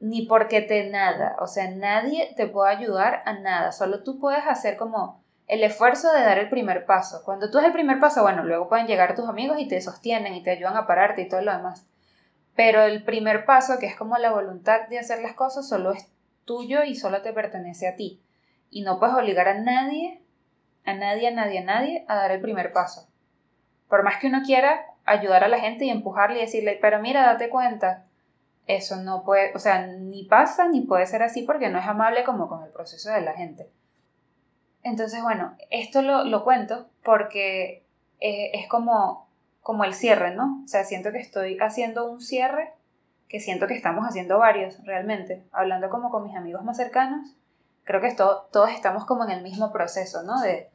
ni 0.00 0.22
porque 0.22 0.62
te 0.62 0.88
nada, 0.88 1.36
o 1.40 1.46
sea, 1.46 1.70
nadie 1.72 2.32
te 2.38 2.46
puede 2.46 2.74
ayudar 2.74 3.22
a 3.26 3.34
nada, 3.34 3.70
solo 3.70 4.02
tú 4.02 4.18
puedes 4.18 4.46
hacer 4.46 4.78
como 4.78 5.22
el 5.46 5.62
esfuerzo 5.62 6.10
de 6.10 6.22
dar 6.22 6.38
el 6.38 6.48
primer 6.48 6.86
paso. 6.86 7.20
Cuando 7.22 7.50
tú 7.50 7.58
das 7.58 7.66
el 7.66 7.72
primer 7.74 8.00
paso, 8.00 8.22
bueno, 8.22 8.44
luego 8.44 8.70
pueden 8.70 8.86
llegar 8.86 9.14
tus 9.14 9.28
amigos 9.28 9.58
y 9.58 9.68
te 9.68 9.82
sostienen 9.82 10.32
y 10.32 10.42
te 10.42 10.52
ayudan 10.52 10.78
a 10.78 10.86
pararte 10.86 11.20
y 11.20 11.28
todo 11.28 11.42
lo 11.42 11.54
demás. 11.54 11.84
Pero 12.56 12.80
el 12.80 13.04
primer 13.04 13.44
paso, 13.44 13.78
que 13.78 13.84
es 13.84 13.94
como 13.94 14.16
la 14.16 14.32
voluntad 14.32 14.88
de 14.88 14.98
hacer 14.98 15.20
las 15.20 15.34
cosas, 15.34 15.68
solo 15.68 15.92
es 15.92 16.13
tuyo 16.44 16.84
y 16.84 16.94
solo 16.96 17.22
te 17.22 17.32
pertenece 17.32 17.88
a 17.88 17.96
ti. 17.96 18.20
Y 18.70 18.82
no 18.82 18.98
puedes 18.98 19.14
obligar 19.14 19.48
a 19.48 19.60
nadie 19.60 20.24
a 20.84 20.94
nadie, 20.94 21.28
a 21.28 21.30
nadie, 21.30 21.58
a 21.58 21.64
nadie 21.64 22.04
a 22.08 22.16
dar 22.16 22.30
el 22.30 22.40
primer 22.40 22.72
paso. 22.72 23.08
Por 23.88 24.02
más 24.02 24.18
que 24.18 24.26
uno 24.26 24.42
quiera 24.44 24.86
ayudar 25.04 25.44
a 25.44 25.48
la 25.48 25.58
gente 25.58 25.84
y 25.84 25.90
empujarle 25.90 26.38
y 26.38 26.42
decirle, 26.42 26.78
pero 26.80 27.00
mira, 27.00 27.24
date 27.24 27.48
cuenta, 27.48 28.04
eso 28.66 28.96
no 28.96 29.24
puede, 29.24 29.54
o 29.54 29.58
sea, 29.58 29.86
ni 29.86 30.24
pasa 30.24 30.68
ni 30.68 30.82
puede 30.82 31.06
ser 31.06 31.22
así 31.22 31.42
porque 31.42 31.68
no 31.68 31.78
es 31.78 31.86
amable 31.86 32.24
como 32.24 32.48
con 32.48 32.62
el 32.64 32.70
proceso 32.70 33.10
de 33.10 33.20
la 33.20 33.34
gente. 33.34 33.70
Entonces, 34.82 35.22
bueno, 35.22 35.56
esto 35.70 36.02
lo, 36.02 36.44
cuento 36.44 36.88
porque 37.02 37.84
es 38.20 38.68
como, 38.68 39.28
como 39.62 39.84
el 39.84 39.94
cierre, 39.94 40.34
¿no? 40.34 40.62
O 40.64 40.68
sea, 40.68 40.84
siento 40.84 41.10
que 41.10 41.18
estoy 41.18 41.58
haciendo 41.58 42.10
un 42.10 42.20
cierre, 42.20 42.72
que 43.34 43.40
siento 43.40 43.66
que 43.66 43.74
estamos 43.74 44.06
haciendo 44.06 44.38
varios 44.38 44.78
realmente, 44.84 45.44
hablando 45.50 45.90
como 45.90 46.08
con 46.08 46.22
mis 46.22 46.36
amigos 46.36 46.62
más 46.62 46.76
cercanos. 46.76 47.34
Creo 47.82 48.00
que 48.00 48.14
todos 48.14 48.70
estamos 48.70 49.06
como 49.06 49.24
en 49.24 49.30
el 49.30 49.42
mismo 49.42 49.72
proceso, 49.72 50.22
¿no? 50.22 50.40
De 50.40 50.70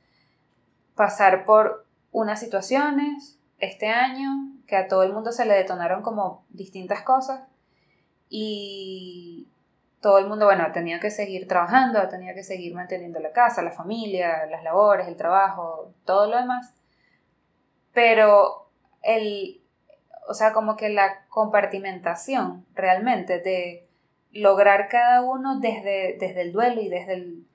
pasar 0.94 1.46
por 1.46 1.86
unas 2.12 2.42
situaciones 2.42 3.40
este 3.60 3.88
año, 3.88 4.30
que 4.68 4.76
a 4.76 4.90
todo 4.90 5.04
el 5.04 5.14
mundo 5.14 5.32
se 5.32 5.46
le 5.46 5.54
detonaron 5.54 6.02
como 6.02 6.44
distintas 6.50 7.02
cosas 7.04 7.48
y 8.28 9.48
todo 10.02 10.18
el 10.18 10.28
mundo, 10.28 10.44
bueno, 10.44 10.66
ha 10.66 10.74
tenido 10.74 11.00
que 11.00 11.12
seguir 11.12 11.48
trabajando, 11.48 12.00
ha 12.00 12.10
tenido 12.10 12.36
que 12.36 12.44
seguir 12.44 12.76
manteniendo 12.76 13.22
la 13.22 13.32
casa, 13.32 13.62
la 13.62 13.72
familia, 13.72 14.48
las 14.48 14.66
labores, 14.66 15.08
el 15.08 15.16
trabajo, 15.16 15.94
todo 16.04 16.30
lo 16.30 16.36
demás. 16.36 16.74
Pero 17.94 18.70
el, 19.02 19.62
o 20.30 20.34
sea, 20.34 20.54
como 20.54 20.78
que 20.78 20.90
la 20.90 21.26
compartimentación 21.30 22.66
realmente 22.76 23.40
de 23.40 23.90
lograr 24.32 24.88
cada 24.88 25.22
uno 25.22 25.60
desde, 25.60 26.18
desde 26.20 26.42
el 26.42 26.52
duelo 26.52 26.82
y 26.82 26.88
desde 26.88 27.14
el, 27.14 27.48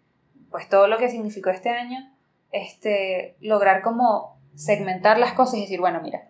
pues 0.51 0.69
todo 0.69 0.89
lo 0.89 0.99
que 0.99 1.09
significó 1.09 1.51
este 1.51 1.71
año, 1.71 1.99
este, 2.51 3.37
lograr 3.41 3.83
como 3.83 4.39
segmentar 4.55 5.19
las 5.19 5.33
cosas 5.33 5.55
y 5.55 5.61
decir, 5.63 5.81
bueno, 5.81 6.01
mira, 6.03 6.29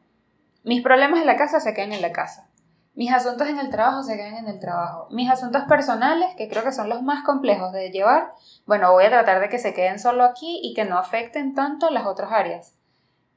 mis 0.64 0.82
problemas 0.82 1.20
en 1.20 1.26
la 1.26 1.36
casa 1.36 1.60
se 1.60 1.74
quedan 1.74 1.92
en 1.92 2.02
la 2.02 2.12
casa. 2.12 2.48
Mis 2.94 3.12
asuntos 3.12 3.48
en 3.48 3.58
el 3.58 3.70
trabajo 3.70 4.02
se 4.02 4.16
quedan 4.16 4.36
en 4.36 4.48
el 4.48 4.60
trabajo. 4.60 5.08
Mis 5.10 5.28
asuntos 5.28 5.62
personales, 5.64 6.34
que 6.36 6.48
creo 6.48 6.62
que 6.62 6.72
son 6.72 6.88
los 6.88 7.02
más 7.02 7.24
complejos 7.24 7.72
de 7.72 7.90
llevar, 7.90 8.32
bueno, 8.66 8.92
voy 8.92 9.04
a 9.04 9.10
tratar 9.10 9.40
de 9.40 9.48
que 9.48 9.58
se 9.58 9.74
queden 9.74 9.98
solo 9.98 10.24
aquí 10.24 10.60
y 10.62 10.74
que 10.74 10.84
no 10.84 10.98
afecten 10.98 11.54
tanto 11.54 11.90
las 11.90 12.06
otras 12.06 12.30
áreas. 12.30 12.74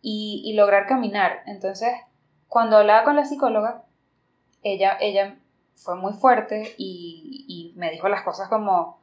Y, 0.02 0.54
lograr 0.56 0.88
caminar. 0.88 1.42
Entonces, 1.48 1.92
cuando 2.48 2.78
hablaba 2.78 3.04
con 3.04 3.16
la 3.16 3.26
psicóloga, 3.26 3.84
ella, 4.64 4.98
ella 5.00 5.38
fue 5.76 5.96
muy 5.96 6.14
fuerte 6.14 6.76
y, 6.78 7.46
y 7.48 7.78
me 7.78 7.92
dijo 7.92 8.10
las 8.10 8.24
cosas 8.24 8.50
como, 8.50 9.00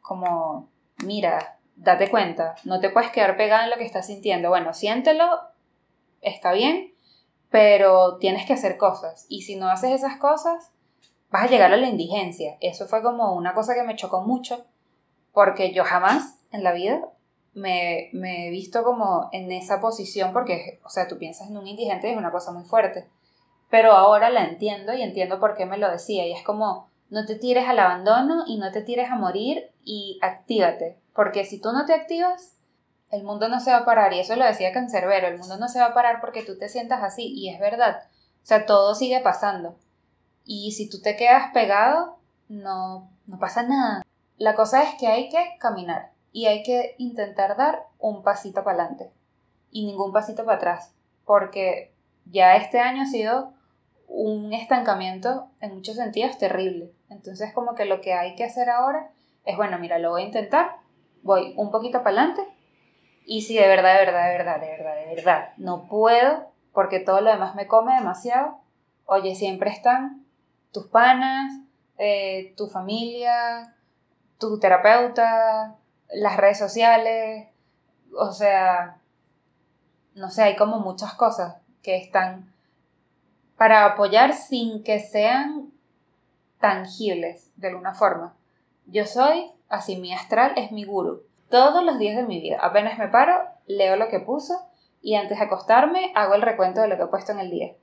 como, 0.00 0.68
mira, 1.04 1.58
date 1.76 2.10
cuenta, 2.10 2.56
no 2.64 2.80
te 2.80 2.90
puedes 2.90 3.10
quedar 3.10 3.36
pegada 3.36 3.64
en 3.64 3.70
lo 3.70 3.76
que 3.76 3.84
estás 3.84 4.06
sintiendo. 4.06 4.48
Bueno, 4.48 4.72
siéntelo, 4.72 5.40
está 6.22 6.52
bien, 6.52 6.94
pero 7.50 8.18
tienes 8.18 8.46
que 8.46 8.54
hacer 8.54 8.76
cosas. 8.76 9.26
Y 9.28 9.42
si 9.42 9.56
no 9.56 9.68
haces 9.68 9.92
esas 9.92 10.16
cosas, 10.16 10.72
vas 11.30 11.44
a 11.44 11.48
llegar 11.48 11.72
a 11.72 11.76
la 11.76 11.88
indigencia. 11.88 12.56
Eso 12.60 12.86
fue 12.86 13.02
como 13.02 13.34
una 13.34 13.54
cosa 13.54 13.74
que 13.74 13.82
me 13.82 13.96
chocó 13.96 14.22
mucho, 14.22 14.64
porque 15.32 15.72
yo 15.72 15.84
jamás 15.84 16.38
en 16.50 16.64
la 16.64 16.72
vida 16.72 17.02
me, 17.56 18.10
he 18.12 18.50
visto 18.50 18.84
como 18.84 19.30
en 19.32 19.50
esa 19.50 19.80
posición, 19.80 20.32
porque, 20.34 20.78
o 20.84 20.90
sea, 20.90 21.08
tú 21.08 21.16
piensas 21.16 21.48
en 21.48 21.56
un 21.56 21.66
indigente 21.66 22.06
y 22.06 22.12
es 22.12 22.16
una 22.16 22.30
cosa 22.30 22.52
muy 22.52 22.64
fuerte. 22.64 23.08
Pero 23.70 23.92
ahora 23.92 24.28
la 24.28 24.44
entiendo 24.44 24.92
y 24.92 25.02
entiendo 25.02 25.40
por 25.40 25.56
qué 25.56 25.64
me 25.64 25.78
lo 25.78 25.90
decía. 25.90 26.26
Y 26.26 26.32
es 26.32 26.44
como, 26.44 26.90
no 27.08 27.24
te 27.24 27.34
tires 27.34 27.66
al 27.66 27.78
abandono 27.78 28.44
y 28.46 28.58
no 28.58 28.70
te 28.72 28.82
tires 28.82 29.10
a 29.10 29.16
morir 29.16 29.70
y 29.82 30.18
actívate. 30.22 30.98
Porque 31.14 31.46
si 31.46 31.58
tú 31.58 31.72
no 31.72 31.86
te 31.86 31.94
activas, 31.94 32.56
el 33.10 33.24
mundo 33.24 33.48
no 33.48 33.58
se 33.58 33.70
va 33.70 33.78
a 33.78 33.84
parar, 33.86 34.12
y 34.12 34.20
eso 34.20 34.36
lo 34.36 34.44
decía 34.44 34.72
Cancerbero, 34.72 35.28
el 35.28 35.38
mundo 35.38 35.56
no 35.56 35.68
se 35.68 35.80
va 35.80 35.86
a 35.86 35.94
parar 35.94 36.20
porque 36.20 36.42
tú 36.42 36.58
te 36.58 36.68
sientas 36.68 37.02
así, 37.02 37.32
y 37.34 37.48
es 37.48 37.58
verdad. 37.58 38.02
O 38.42 38.46
sea, 38.46 38.66
todo 38.66 38.94
sigue 38.94 39.20
pasando. 39.20 39.78
Y 40.44 40.72
si 40.72 40.90
tú 40.90 41.00
te 41.00 41.16
quedas 41.16 41.52
pegado, 41.54 42.18
no, 42.48 43.10
no 43.26 43.38
pasa 43.38 43.62
nada. 43.62 44.02
La 44.36 44.54
cosa 44.54 44.82
es 44.82 44.94
que 44.96 45.06
hay 45.06 45.30
que 45.30 45.56
caminar 45.58 46.15
y 46.36 46.44
hay 46.44 46.62
que 46.62 46.96
intentar 46.98 47.56
dar 47.56 47.86
un 47.98 48.22
pasito 48.22 48.62
para 48.62 48.82
adelante 48.82 49.10
y 49.70 49.86
ningún 49.86 50.12
pasito 50.12 50.44
para 50.44 50.58
atrás, 50.58 50.94
porque 51.24 51.94
ya 52.26 52.56
este 52.56 52.78
año 52.78 53.04
ha 53.04 53.06
sido 53.06 53.54
un 54.06 54.52
estancamiento 54.52 55.48
en 55.62 55.72
muchos 55.72 55.96
sentidos 55.96 56.36
terrible. 56.36 56.92
Entonces 57.08 57.54
como 57.54 57.74
que 57.74 57.86
lo 57.86 58.02
que 58.02 58.12
hay 58.12 58.34
que 58.34 58.44
hacer 58.44 58.68
ahora 58.68 59.12
es, 59.46 59.56
bueno, 59.56 59.78
mira, 59.78 59.98
lo 59.98 60.10
voy 60.10 60.24
a 60.24 60.26
intentar, 60.26 60.76
voy 61.22 61.54
un 61.56 61.70
poquito 61.70 62.02
para 62.02 62.10
adelante 62.10 62.42
y 63.24 63.40
si 63.40 63.54
de 63.56 63.66
verdad, 63.66 63.98
de 63.98 64.04
verdad, 64.04 64.26
de 64.26 64.36
verdad, 64.36 64.60
de 64.60 64.66
verdad, 64.66 64.94
de 64.94 65.14
verdad, 65.14 65.48
no 65.56 65.86
puedo 65.88 66.52
porque 66.74 67.00
todo 67.00 67.22
lo 67.22 67.30
demás 67.30 67.54
me 67.54 67.66
come 67.66 67.94
demasiado, 67.94 68.58
oye, 69.06 69.34
siempre 69.36 69.70
están 69.70 70.26
tus 70.70 70.86
panas, 70.88 71.50
eh, 71.96 72.52
tu 72.58 72.66
familia, 72.66 73.74
tu 74.38 74.60
terapeuta, 74.60 75.78
las 76.12 76.36
redes 76.36 76.58
sociales, 76.58 77.48
o 78.16 78.32
sea, 78.32 78.98
no 80.14 80.30
sé, 80.30 80.42
hay 80.42 80.56
como 80.56 80.80
muchas 80.80 81.14
cosas 81.14 81.56
que 81.82 81.96
están 81.96 82.52
para 83.56 83.84
apoyar 83.84 84.34
sin 84.34 84.82
que 84.82 85.00
sean 85.00 85.72
tangibles 86.60 87.50
de 87.56 87.68
alguna 87.68 87.94
forma. 87.94 88.36
Yo 88.86 89.06
soy, 89.06 89.50
así 89.68 89.96
mi 89.96 90.12
astral 90.12 90.52
es 90.56 90.72
mi 90.72 90.84
guru 90.84 91.22
todos 91.48 91.82
los 91.84 91.98
días 91.98 92.16
de 92.16 92.24
mi 92.24 92.40
vida. 92.40 92.58
Apenas 92.60 92.98
me 92.98 93.08
paro, 93.08 93.44
leo 93.66 93.96
lo 93.96 94.08
que 94.08 94.20
puso 94.20 94.54
y 95.00 95.14
antes 95.14 95.38
de 95.38 95.44
acostarme 95.44 96.12
hago 96.14 96.34
el 96.34 96.42
recuento 96.42 96.80
de 96.80 96.88
lo 96.88 96.96
que 96.96 97.04
he 97.04 97.08
puesto 97.08 97.32
en 97.32 97.40
el 97.40 97.50
día. 97.50 97.74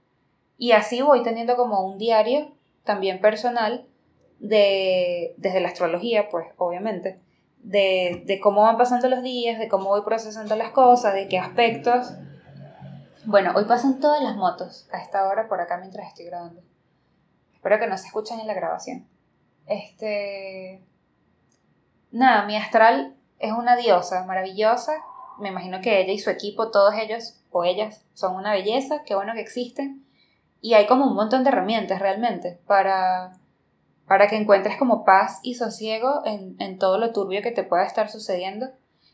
Y 0.58 0.72
así 0.72 1.02
voy 1.02 1.24
teniendo 1.24 1.56
como 1.56 1.86
un 1.86 1.98
diario 1.98 2.52
también 2.84 3.22
personal 3.22 3.88
de, 4.40 5.34
desde 5.38 5.62
la 5.62 5.70
astrología, 5.70 6.30
pues 6.30 6.48
obviamente, 6.58 7.20
de, 7.63 8.23
de 8.26 8.39
cómo 8.39 8.62
van 8.62 8.78
pasando 8.78 9.10
los 9.10 9.23
días, 9.23 9.58
de 9.58 9.67
cómo 9.67 9.89
voy 9.89 10.02
procesando 10.02 10.56
las 10.56 10.71
cosas, 10.71 11.13
de 11.13 11.28
qué 11.28 11.39
aspectos. 11.39 12.13
Bueno, 13.26 13.54
hoy 13.56 13.63
pasan 13.65 13.99
todas 13.99 14.21
las 14.21 14.36
motos 14.36 14.88
a 14.91 14.97
esta 14.97 15.28
hora 15.28 15.47
por 15.47 15.62
acá 15.62 15.78
mientras 15.78 16.08
estoy 16.08 16.26
grabando. 16.26 16.62
Espero 17.54 17.80
que 17.80 17.88
no 17.88 17.97
se 17.97 18.08
escuchen 18.08 18.39
en 18.41 18.47
la 18.47 18.54
grabación. 18.54 19.08
Este. 19.65 20.84
Nada, 22.12 22.45
mi 22.45 22.58
astral 22.58 23.15
es 23.39 23.54
una 23.54 23.78
diosa 23.78 24.26
maravillosa. 24.26 24.93
Me 25.39 25.49
imagino 25.49 25.80
que 25.82 26.02
ella 26.02 26.12
y 26.12 26.19
su 26.19 26.30
equipo, 26.30 26.69
todos 26.69 26.93
ellos 26.95 27.41
o 27.49 27.63
ellas, 27.63 28.04
son 28.13 28.36
una 28.36 28.52
belleza. 28.52 29.04
Qué 29.06 29.15
bueno 29.15 29.34
que 29.34 29.39
existen. 29.39 30.06
Y 30.60 30.73
hay 30.73 30.86
como 30.86 31.06
un 31.06 31.15
montón 31.15 31.43
de 31.43 31.49
herramientas 31.49 31.99
realmente 31.99 32.60
para, 32.67 33.34
para 34.08 34.28
que 34.28 34.36
encuentres 34.36 34.78
como 34.78 35.06
paz 35.06 35.39
y 35.44 35.56
sosiego 35.56 36.22
en, 36.26 36.56
en 36.60 36.78
todo 36.78 36.98
lo 36.98 37.13
turbio 37.13 37.42
que 37.42 37.52
te 37.52 37.63
pueda 37.63 37.86
estar 37.86 38.10
sucediendo. 38.10 38.68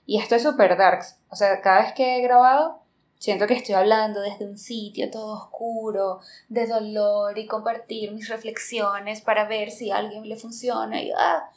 Y 0.06 0.20
esto 0.20 0.36
es 0.36 0.44
súper 0.44 0.78
darks. 0.78 1.20
O 1.30 1.36
sea, 1.36 1.62
cada 1.62 1.84
vez 1.84 1.94
que 1.94 2.18
he 2.18 2.22
grabado, 2.22 2.82
siento 3.20 3.46
que 3.46 3.54
estoy 3.54 3.76
hablando 3.76 4.22
desde 4.22 4.46
un 4.46 4.58
sitio 4.58 5.12
todo 5.12 5.34
oscuro, 5.34 6.22
de 6.48 6.66
dolor 6.66 7.38
y 7.38 7.46
compartir 7.46 8.12
mis 8.14 8.28
reflexiones 8.30 9.22
para 9.22 9.46
ver 9.46 9.70
si 9.70 9.92
a 9.92 9.98
alguien 9.98 10.28
le 10.28 10.38
funciona. 10.38 11.02
Y, 11.02 11.12
ah, 11.12 11.52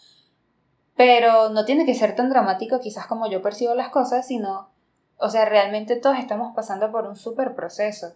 pero 0.97 1.49
no 1.49 1.64
tiene 1.64 1.87
que 1.87 1.95
ser 1.95 2.14
tan 2.14 2.29
dramático 2.29 2.81
quizás 2.81 3.07
como 3.07 3.31
yo 3.31 3.40
percibo 3.40 3.75
las 3.75 3.88
cosas, 3.88 4.27
sino, 4.27 4.68
o 5.16 5.31
sea, 5.31 5.47
realmente 5.47 5.97
todos 5.97 6.18
estamos 6.18 6.55
pasando 6.55 6.92
por 6.92 7.07
un 7.07 7.16
súper 7.16 7.55
proceso. 7.55 8.12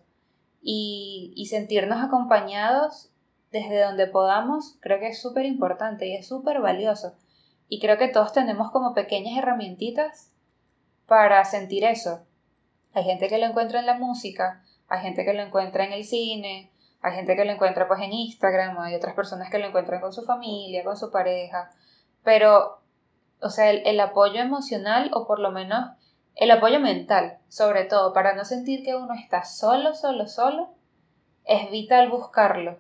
Y, 0.69 1.33
y 1.37 1.47
sentirnos 1.47 2.05
acompañados 2.05 3.11
desde 3.61 3.83
donde 3.83 4.07
podamos, 4.07 4.77
creo 4.81 4.99
que 4.99 5.09
es 5.09 5.21
súper 5.21 5.45
importante 5.45 6.07
y 6.07 6.15
es 6.15 6.27
súper 6.27 6.61
valioso. 6.61 7.15
Y 7.69 7.81
creo 7.81 7.99
que 7.99 8.09
todos 8.09 8.33
tenemos 8.33 8.71
como 8.71 8.95
pequeñas 8.95 9.39
herramientitas 9.39 10.33
para 11.07 11.45
sentir 11.45 11.85
eso. 11.85 12.25
Hay 12.95 13.05
gente 13.05 13.29
que 13.29 13.39
lo 13.39 13.47
encuentra 13.47 13.81
en 13.81 13.87
la 13.87 13.99
música, 13.99 14.63
hay 14.89 15.01
gente 15.01 15.25
que 15.25 15.33
lo 15.33 15.43
encuentra 15.43 15.85
en 15.85 15.93
el 15.93 16.05
cine, 16.05 16.71
hay 17.03 17.15
gente 17.15 17.37
que 17.37 17.45
lo 17.45 17.53
encuentra 17.53 17.87
pues 17.87 18.01
en 18.01 18.13
Instagram, 18.13 18.79
hay 18.79 18.95
otras 18.95 19.15
personas 19.15 19.51
que 19.51 19.59
lo 19.59 19.67
encuentran 19.67 20.01
con 20.01 20.13
su 20.13 20.23
familia, 20.23 20.85
con 20.85 20.97
su 20.97 21.11
pareja, 21.11 21.71
pero, 22.25 22.81
o 23.41 23.51
sea, 23.51 23.71
el, 23.71 24.01
apoyo 24.01 24.41
emocional 24.41 25.11
o 25.15 25.27
por 25.27 25.39
lo 25.39 25.53
menos 25.53 25.91
el 26.35 26.51
apoyo 26.51 26.81
mental, 26.81 27.39
sobre 27.49 27.85
todo, 27.85 28.13
para 28.13 28.35
no 28.35 28.45
sentir 28.45 28.83
que 28.83 28.97
uno 28.97 29.15
está 29.15 29.45
solo, 29.45 29.95
solo, 29.95 30.27
solo, 30.27 30.71
es 31.45 31.71
vital 31.71 32.11
buscarlo. 32.11 32.79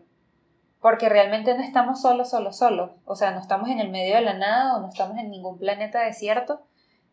Porque 0.80 1.08
realmente 1.08 1.54
no 1.54 1.62
estamos 1.62 2.02
solos, 2.02 2.30
solo, 2.30 2.52
solos. 2.52 2.90
O 3.04 3.16
sea, 3.16 3.32
no 3.32 3.40
estamos 3.40 3.68
en 3.70 3.80
el 3.80 3.90
medio 3.90 4.14
de 4.14 4.20
la 4.20 4.34
nada 4.34 4.76
o 4.76 4.80
no 4.80 4.88
estamos 4.88 5.16
en 5.18 5.30
ningún 5.30 5.58
planeta 5.58 6.00
desierto, 6.00 6.60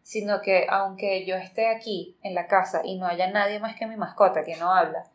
sino 0.01 0.41
que 0.41 0.67
aunque 0.69 1.25
yo 1.25 1.35
esté 1.35 1.67
aquí 1.67 2.17
en 2.21 2.35
la 2.35 2.47
casa 2.47 2.81
y 2.83 2.97
no 2.97 3.05
haya 3.05 3.31
nadie 3.31 3.59
más 3.59 3.75
que 3.75 3.87
mi 3.87 3.95
mascota 3.95 4.43
que 4.43 4.57
no 4.57 4.73
habla, 4.73 5.05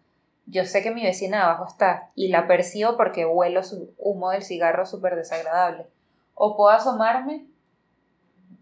yo 0.46 0.64
sé 0.64 0.82
que 0.82 0.90
mi 0.90 1.02
vecina 1.02 1.44
abajo 1.44 1.66
está 1.66 2.10
y 2.14 2.28
la 2.28 2.46
percibo 2.46 2.96
porque 2.96 3.26
huelo 3.26 3.62
su 3.62 3.92
humo 3.98 4.30
del 4.30 4.42
cigarro 4.42 4.86
súper 4.86 5.14
desagradable 5.14 5.86
o 6.34 6.56
puedo 6.56 6.70
asomarme 6.70 7.46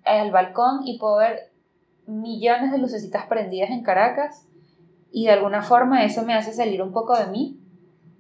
al 0.05 0.33
balcón 0.33 0.81
y 0.85 0.99
puedo 0.99 1.19
ver 1.19 1.53
millones 2.07 2.73
de 2.73 2.79
lucecitas 2.79 3.27
prendidas 3.27 3.71
en 3.71 3.85
Caracas 3.85 4.49
y 5.13 5.27
de 5.27 5.33
alguna 5.33 5.63
forma 5.63 6.05
eso 6.05 6.23
me 6.23 6.35
hace 6.35 6.53
salir 6.53 6.83
un 6.83 6.93
poco 6.93 7.17
de 7.17 7.27
mí 7.27 7.61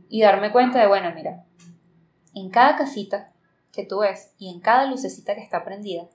y 0.08 0.22
darme 0.22 0.52
cuenta 0.52 0.78
de, 0.78 0.86
bueno, 0.86 1.10
mira, 1.14 1.44
en 2.40 2.50
cada 2.50 2.76
casita 2.76 3.32
que 3.72 3.84
tú 3.84 4.00
ves 4.00 4.32
y 4.38 4.50
en 4.50 4.60
cada 4.60 4.86
lucecita 4.86 5.34
que 5.34 5.42
está 5.42 5.64
prendida, 5.64 6.06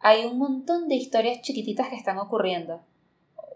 hay 0.00 0.26
un 0.26 0.38
montón 0.38 0.88
de 0.88 0.96
historias 0.96 1.40
chiquititas 1.40 1.88
que 1.88 1.96
están 1.96 2.18
ocurriendo. 2.18 2.82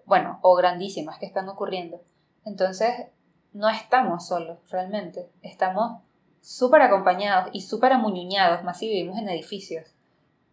Bueno, 0.07 0.39
o 0.43 0.55
grandísimas 0.55 1.19
que 1.19 1.27
están 1.27 1.49
ocurriendo. 1.49 2.01
Entonces, 2.45 3.09
no 3.53 3.69
estamos 3.69 4.29
solos, 4.29 4.59
realmente. 4.71 5.29
Estamos 5.43 6.01
súper 6.41 6.83
acompañados 6.83 7.51
y 7.53 7.63
súper 7.63 7.93
amuñuñados, 7.93 8.63
más 8.65 8.79
si 8.79 8.89
vivimos 8.89 9.19
en 9.19 9.29
edificios. 9.29 9.85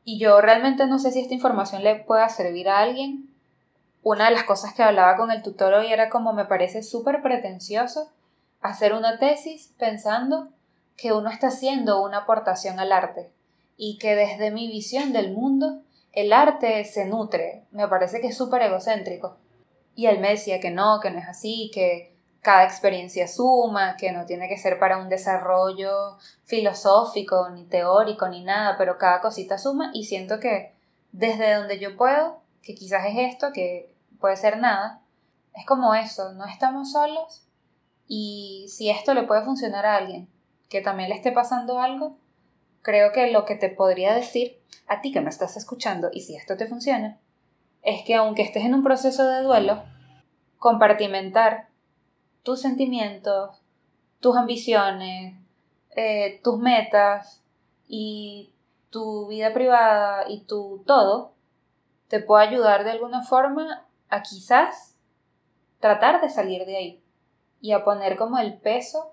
Y 0.03 0.19
yo 0.19 0.41
realmente 0.41 0.85
no 0.87 0.99
sé 0.99 1.11
si 1.11 1.21
esta 1.21 1.33
información 1.33 1.83
le 1.83 1.95
pueda 1.95 2.27
servir 2.27 2.67
a 2.67 2.79
alguien. 2.79 3.29
Una 4.01 4.25
de 4.25 4.31
las 4.31 4.43
cosas 4.43 4.73
que 4.73 4.83
hablaba 4.83 5.15
con 5.15 5.31
el 5.31 5.43
tutor 5.43 5.73
hoy 5.75 5.93
era 5.93 6.09
como 6.09 6.33
me 6.33 6.45
parece 6.45 6.83
súper 6.83 7.21
pretencioso 7.21 8.11
hacer 8.59 8.93
una 8.93 9.17
tesis 9.17 9.73
pensando 9.77 10.49
que 10.97 11.13
uno 11.13 11.29
está 11.29 11.47
haciendo 11.47 12.03
una 12.03 12.19
aportación 12.19 12.79
al 12.79 12.91
arte 12.91 13.31
y 13.77 13.97
que 13.97 14.15
desde 14.15 14.51
mi 14.51 14.67
visión 14.67 15.13
del 15.13 15.33
mundo 15.33 15.81
el 16.11 16.31
arte 16.31 16.85
se 16.85 17.05
nutre. 17.05 17.65
Me 17.71 17.87
parece 17.87 18.21
que 18.21 18.27
es 18.27 18.37
súper 18.37 18.61
egocéntrico. 18.61 19.37
Y 19.95 20.07
él 20.07 20.19
me 20.19 20.29
decía 20.29 20.59
que 20.59 20.71
no, 20.71 20.99
que 21.01 21.11
no 21.11 21.19
es 21.19 21.27
así, 21.27 21.71
que 21.73 22.15
cada 22.41 22.65
experiencia 22.65 23.27
suma, 23.27 23.95
que 23.95 24.11
no 24.11 24.25
tiene 24.25 24.47
que 24.47 24.57
ser 24.57 24.77
para 24.77 24.97
un 24.97 25.09
desarrollo 25.09 26.17
filosófico, 26.43 27.49
ni 27.49 27.65
teórico, 27.65 28.27
ni 28.27 28.43
nada, 28.43 28.75
pero 28.77 28.97
cada 28.97 29.21
cosita 29.21 29.57
suma 29.57 29.91
y 29.93 30.05
siento 30.05 30.39
que 30.39 30.73
desde 31.11 31.53
donde 31.53 31.79
yo 31.79 31.95
puedo, 31.95 32.41
que 32.61 32.75
quizás 32.75 33.05
es 33.05 33.33
esto, 33.33 33.53
que 33.53 33.95
puede 34.19 34.35
ser 34.35 34.57
nada, 34.57 35.01
es 35.53 35.65
como 35.65 35.95
eso, 35.95 36.33
no 36.33 36.45
estamos 36.45 36.91
solos 36.91 37.45
y 38.07 38.67
si 38.69 38.89
esto 38.89 39.13
le 39.13 39.23
puede 39.23 39.43
funcionar 39.43 39.85
a 39.85 39.95
alguien 39.95 40.27
que 40.73 40.81
también 40.81 41.09
le 41.09 41.15
esté 41.15 41.31
pasando 41.31 41.79
algo, 41.79 42.17
creo 42.81 43.11
que 43.11 43.29
lo 43.29 43.45
que 43.45 43.53
te 43.53 43.69
podría 43.69 44.15
decir 44.15 44.59
a 44.87 45.01
ti 45.01 45.11
que 45.11 45.21
me 45.21 45.29
estás 45.29 45.55
escuchando 45.55 46.09
y 46.11 46.21
si 46.21 46.35
esto 46.35 46.57
te 46.57 46.65
funciona, 46.65 47.19
es 47.83 48.03
que 48.03 48.15
aunque 48.15 48.41
estés 48.41 48.65
en 48.65 48.73
un 48.73 48.81
proceso 48.81 49.23
de 49.27 49.43
duelo, 49.43 49.83
compartimentar 50.57 51.67
tus 52.41 52.59
sentimientos, 52.59 53.61
tus 54.19 54.35
ambiciones, 54.35 55.35
eh, 55.95 56.41
tus 56.43 56.57
metas 56.57 57.43
y 57.87 58.51
tu 58.89 59.27
vida 59.27 59.53
privada 59.53 60.27
y 60.27 60.39
tu 60.45 60.83
todo, 60.87 61.33
te 62.07 62.19
puede 62.19 62.47
ayudar 62.47 62.83
de 62.83 62.89
alguna 62.89 63.21
forma 63.21 63.85
a 64.09 64.23
quizás 64.23 64.95
tratar 65.79 66.19
de 66.19 66.31
salir 66.31 66.65
de 66.65 66.77
ahí 66.77 67.03
y 67.61 67.73
a 67.73 67.83
poner 67.83 68.17
como 68.17 68.39
el 68.39 68.57
peso 68.57 69.12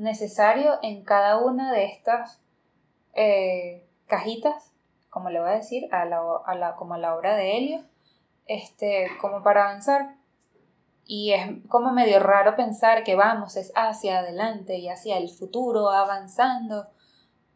necesario 0.00 0.78
en 0.82 1.04
cada 1.04 1.38
una 1.38 1.72
de 1.72 1.84
estas 1.84 2.40
eh, 3.14 3.86
cajitas, 4.06 4.72
como 5.10 5.30
le 5.30 5.40
voy 5.40 5.50
a 5.50 5.54
decir, 5.54 5.92
a 5.92 6.04
la, 6.04 6.20
a 6.46 6.54
la, 6.54 6.76
como 6.76 6.94
a 6.94 6.98
la 6.98 7.14
obra 7.14 7.36
de 7.36 7.56
Helio, 7.56 7.84
este, 8.46 9.08
como 9.20 9.42
para 9.42 9.64
avanzar. 9.64 10.16
Y 11.04 11.32
es 11.32 11.48
como 11.68 11.92
medio 11.92 12.20
raro 12.20 12.56
pensar 12.56 13.04
que 13.04 13.16
vamos, 13.16 13.56
es 13.56 13.72
hacia 13.74 14.20
adelante 14.20 14.78
y 14.78 14.88
hacia 14.88 15.18
el 15.18 15.28
futuro, 15.28 15.90
avanzando. 15.90 16.86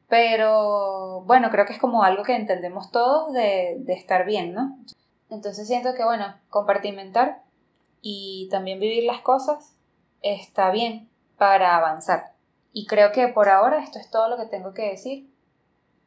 Pero 0.08 1.22
bueno, 1.22 1.50
creo 1.50 1.64
que 1.64 1.72
es 1.72 1.78
como 1.78 2.02
algo 2.02 2.24
que 2.24 2.36
entendemos 2.36 2.90
todos 2.90 3.32
de, 3.32 3.76
de 3.78 3.92
estar 3.94 4.26
bien, 4.26 4.52
¿no? 4.52 4.76
Entonces 5.30 5.66
siento 5.66 5.94
que, 5.94 6.04
bueno, 6.04 6.26
compartimentar 6.50 7.42
y 8.02 8.48
también 8.50 8.80
vivir 8.80 9.04
las 9.04 9.20
cosas 9.20 9.74
está 10.20 10.70
bien 10.70 11.08
para 11.38 11.76
avanzar. 11.76 12.33
Y 12.74 12.86
creo 12.86 13.12
que 13.12 13.28
por 13.28 13.48
ahora 13.48 13.78
esto 13.78 14.00
es 14.00 14.10
todo 14.10 14.28
lo 14.28 14.36
que 14.36 14.46
tengo 14.46 14.74
que 14.74 14.90
decir. 14.90 15.30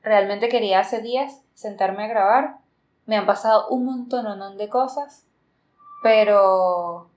Realmente 0.03 0.49
quería 0.49 0.81
hace 0.81 1.01
días 1.01 1.41
sentarme 1.53 2.03
a 2.03 2.07
grabar. 2.07 2.57
Me 3.05 3.15
han 3.15 3.25
pasado 3.25 3.69
un 3.69 3.85
montón 3.85 4.57
de 4.57 4.67
cosas, 4.67 5.25
pero 6.03 7.09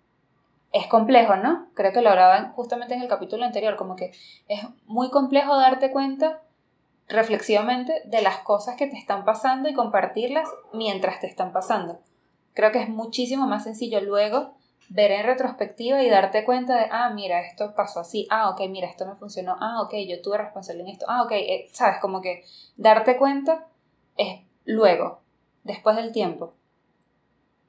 es 0.73 0.87
complejo, 0.87 1.35
¿no? 1.35 1.67
Creo 1.75 1.93
que 1.93 2.01
lo 2.01 2.11
hablaba 2.11 2.53
justamente 2.55 2.95
en 2.95 3.03
el 3.03 3.09
capítulo 3.09 3.45
anterior, 3.45 3.75
como 3.75 3.97
que 3.97 4.13
es 4.47 4.61
muy 4.87 5.11
complejo 5.11 5.57
darte 5.57 5.91
cuenta 5.91 6.43
reflexivamente 7.09 8.03
de 8.05 8.23
las 8.23 8.39
cosas 8.39 8.77
que 8.77 8.87
te 8.87 8.97
están 8.97 9.25
pasando 9.25 9.69
y 9.69 9.75
compartirlas 9.75 10.49
mientras 10.73 11.19
te 11.19 11.27
están 11.27 11.53
pasando. 11.53 11.99
Creo 12.55 12.71
que 12.71 12.83
es 12.83 12.89
muchísimo 12.89 13.49
más 13.49 13.65
sencillo 13.65 14.01
luego 14.01 14.55
ver 14.91 15.13
en 15.13 15.25
retrospectiva 15.25 16.03
y 16.03 16.11
darte 16.11 16.45
cuenta 16.45 16.77
de, 16.77 16.89
ah, 16.91 17.11
mira, 17.11 17.41
esto 17.41 17.75
pasó 17.77 18.01
así, 18.01 18.27
ah, 18.29 18.51
ok, 18.51 18.63
mira, 18.69 18.89
esto 18.89 19.07
no 19.07 19.17
funcionó, 19.17 19.57
ah, 19.61 19.81
ok, 19.83 19.95
yo 20.09 20.21
tuve 20.21 20.37
responsabilidad 20.37 20.89
en 20.89 20.93
esto, 20.95 21.07
ah, 21.09 21.23
ok, 21.23 21.31
eh, 21.33 21.69
sabes, 21.73 22.01
como 22.01 22.21
que 22.21 22.45
darte 22.77 23.17
cuenta 23.17 23.67
es 24.17 24.41
luego, 24.65 25.21
después 25.63 25.95
del 25.95 26.11
tiempo. 26.11 26.55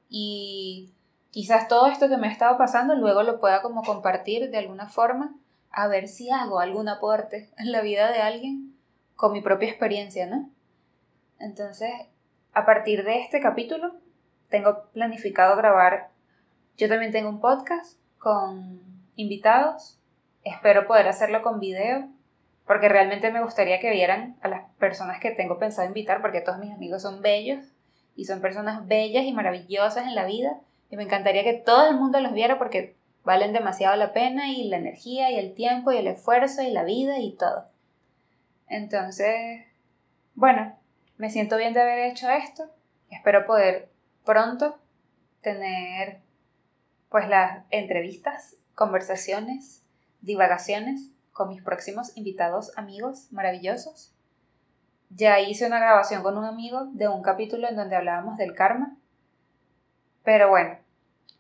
Y 0.10 0.94
quizás 1.30 1.68
todo 1.68 1.86
esto 1.86 2.10
que 2.10 2.18
me 2.18 2.28
ha 2.28 2.32
estado 2.32 2.58
pasando 2.58 2.96
luego 2.96 3.22
lo 3.22 3.40
pueda 3.40 3.62
como 3.62 3.84
compartir 3.84 4.50
de 4.50 4.58
alguna 4.58 4.90
forma, 4.90 5.36
a 5.70 5.88
ver 5.88 6.08
si 6.08 6.32
hago 6.32 6.60
algún 6.60 6.90
aporte 6.90 7.52
en 7.58 7.72
la 7.72 7.82
vida 7.82 8.12
de 8.12 8.20
alguien 8.20 8.76
con 9.16 9.32
mi 9.32 9.42
propia 9.42 9.70
experiencia, 9.70 10.26
¿no? 10.26 10.50
Entonces, 11.40 11.92
a 12.54 12.66
partir 12.66 13.04
de 13.04 13.20
este 13.20 13.40
capítulo, 13.42 13.94
tengo 14.50 14.86
planificado 14.92 15.56
grabar 15.56 16.11
yo 16.78 16.90
también 16.90 17.12
tengo 17.12 17.30
un 17.30 17.40
podcast 17.40 17.98
con 18.18 18.82
invitados. 19.16 20.00
Espero 20.44 20.88
poder 20.88 21.08
hacerlo 21.08 21.42
con 21.42 21.60
video, 21.60 22.08
porque 22.66 22.90
realmente 22.90 23.32
me 23.32 23.44
gustaría 23.44 23.80
que 23.80 23.92
vieran 23.92 24.38
a 24.42 24.48
las 24.48 24.70
personas 24.80 25.20
que 25.20 25.32
tengo 25.32 25.60
pensado 25.60 25.88
invitar, 25.88 26.22
porque 26.22 26.42
todos 26.42 26.60
mis 26.60 26.72
amigos 26.72 27.02
son 27.02 27.22
bellos 27.22 27.66
y 28.16 28.26
son 28.26 28.42
personas 28.42 28.88
bellas 28.88 29.26
y 29.26 29.34
maravillosas 29.34 30.08
en 30.08 30.16
la 30.16 30.26
vida. 30.26 30.60
Y 30.90 30.98
me 30.98 31.04
encantaría 31.04 31.44
que 31.44 31.54
todo 31.54 31.90
el 31.90 31.96
mundo 31.96 32.20
los 32.20 32.34
viera 32.34 32.58
porque 32.58 32.96
valen 33.24 33.54
demasiado 33.54 33.96
la 33.96 34.14
pena 34.14 34.50
y 34.50 34.68
la 34.68 34.78
energía 34.78 35.32
y 35.32 35.36
el 35.36 35.54
tiempo 35.54 35.92
y 35.92 35.98
el 35.98 36.08
esfuerzo 36.08 36.64
y 36.64 36.72
la 36.72 36.84
vida 36.84 37.20
y 37.20 37.34
todo. 37.34 37.68
Entonces, 38.68 39.66
bueno, 40.34 40.76
me 41.18 41.30
siento 41.30 41.58
bien 41.58 41.74
de 41.74 41.82
haber 41.82 42.00
hecho 42.00 42.30
esto. 42.30 42.64
Espero 43.10 43.46
poder 43.46 43.90
pronto 44.26 44.78
tener 45.42 46.20
pues 47.12 47.28
las 47.28 47.66
entrevistas, 47.72 48.56
conversaciones, 48.74 49.84
divagaciones 50.22 51.12
con 51.34 51.50
mis 51.50 51.62
próximos 51.62 52.16
invitados 52.16 52.72
amigos 52.78 53.28
maravillosos. 53.32 54.14
Ya 55.10 55.42
hice 55.42 55.68
una 55.68 55.80
grabación 55.80 56.24
con 56.24 56.38
un 56.38 56.46
amigo 56.46 56.86
de 56.94 57.10
un 57.10 57.22
capítulo 57.22 57.68
en 57.68 57.76
donde 57.76 57.98
hablábamos 57.98 58.38
del 58.38 58.56
karma. 58.56 58.96
Pero 60.24 60.48
bueno, 60.48 60.78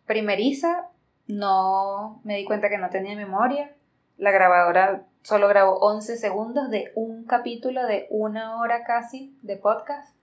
primeriza, 0.05 0.89
no 1.27 2.19
me 2.25 2.35
di 2.35 2.43
cuenta 2.43 2.67
que 2.67 2.77
no 2.77 2.89
tenía 2.89 3.15
memoria. 3.15 3.73
La 4.17 4.31
grabadora 4.31 5.05
solo 5.21 5.47
grabó 5.47 5.77
11 5.77 6.17
segundos 6.17 6.69
de 6.69 6.91
un 6.95 7.23
capítulo 7.23 7.85
de 7.85 8.07
una 8.09 8.57
hora 8.57 8.83
casi 8.83 9.37
de 9.41 9.55
podcast. 9.55 10.17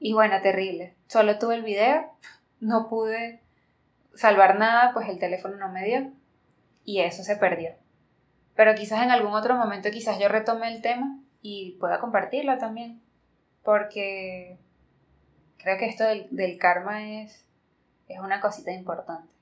Y 0.00 0.12
bueno, 0.12 0.40
terrible. 0.42 0.96
Solo 1.06 1.38
tuve 1.38 1.54
el 1.54 1.62
video, 1.62 2.10
no 2.58 2.88
pude 2.88 3.44
salvar 4.14 4.58
nada, 4.58 4.92
pues 4.92 5.08
el 5.08 5.18
teléfono 5.18 5.56
no 5.56 5.68
me 5.68 5.84
dio 5.84 6.12
y 6.84 7.00
eso 7.00 7.22
se 7.22 7.36
perdió. 7.36 7.72
Pero 8.54 8.74
quizás 8.74 9.02
en 9.02 9.10
algún 9.10 9.32
otro 9.32 9.54
momento 9.54 9.90
quizás 9.90 10.18
yo 10.18 10.28
retome 10.28 10.68
el 10.68 10.82
tema 10.82 11.18
y 11.42 11.76
pueda 11.80 12.00
compartirlo 12.00 12.58
también, 12.58 13.00
porque 13.62 14.58
creo 15.58 15.78
que 15.78 15.86
esto 15.86 16.04
del, 16.04 16.58
karma 16.58 17.02
es, 17.02 17.46
es 18.08 18.18
una 18.18 18.40
cosita 18.40 18.72
importante. 18.72 19.32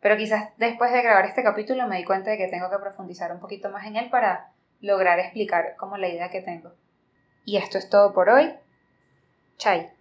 Pero 0.00 0.16
quizás 0.16 0.50
después 0.56 0.92
de 0.92 1.02
grabar 1.02 1.26
este 1.26 1.42
capítulo 1.42 1.86
me 1.86 1.98
di 1.98 2.04
cuenta 2.04 2.30
de 2.30 2.38
que 2.38 2.48
tengo 2.48 2.70
que 2.70 2.78
profundizar 2.78 3.32
un 3.32 3.40
poquito 3.40 3.70
más 3.70 3.86
en 3.86 3.96
él 3.96 4.08
para 4.08 4.52
lograr 4.80 5.18
explicar 5.18 5.76
como 5.76 5.98
la 5.98 6.08
idea 6.08 6.30
que 6.30 6.40
tengo. 6.40 6.72
Y 7.44 7.58
esto 7.58 7.78
es 7.78 7.90
todo 7.90 8.12
por 8.12 8.30
hoy. 8.30 8.54
Chai. 9.58 9.99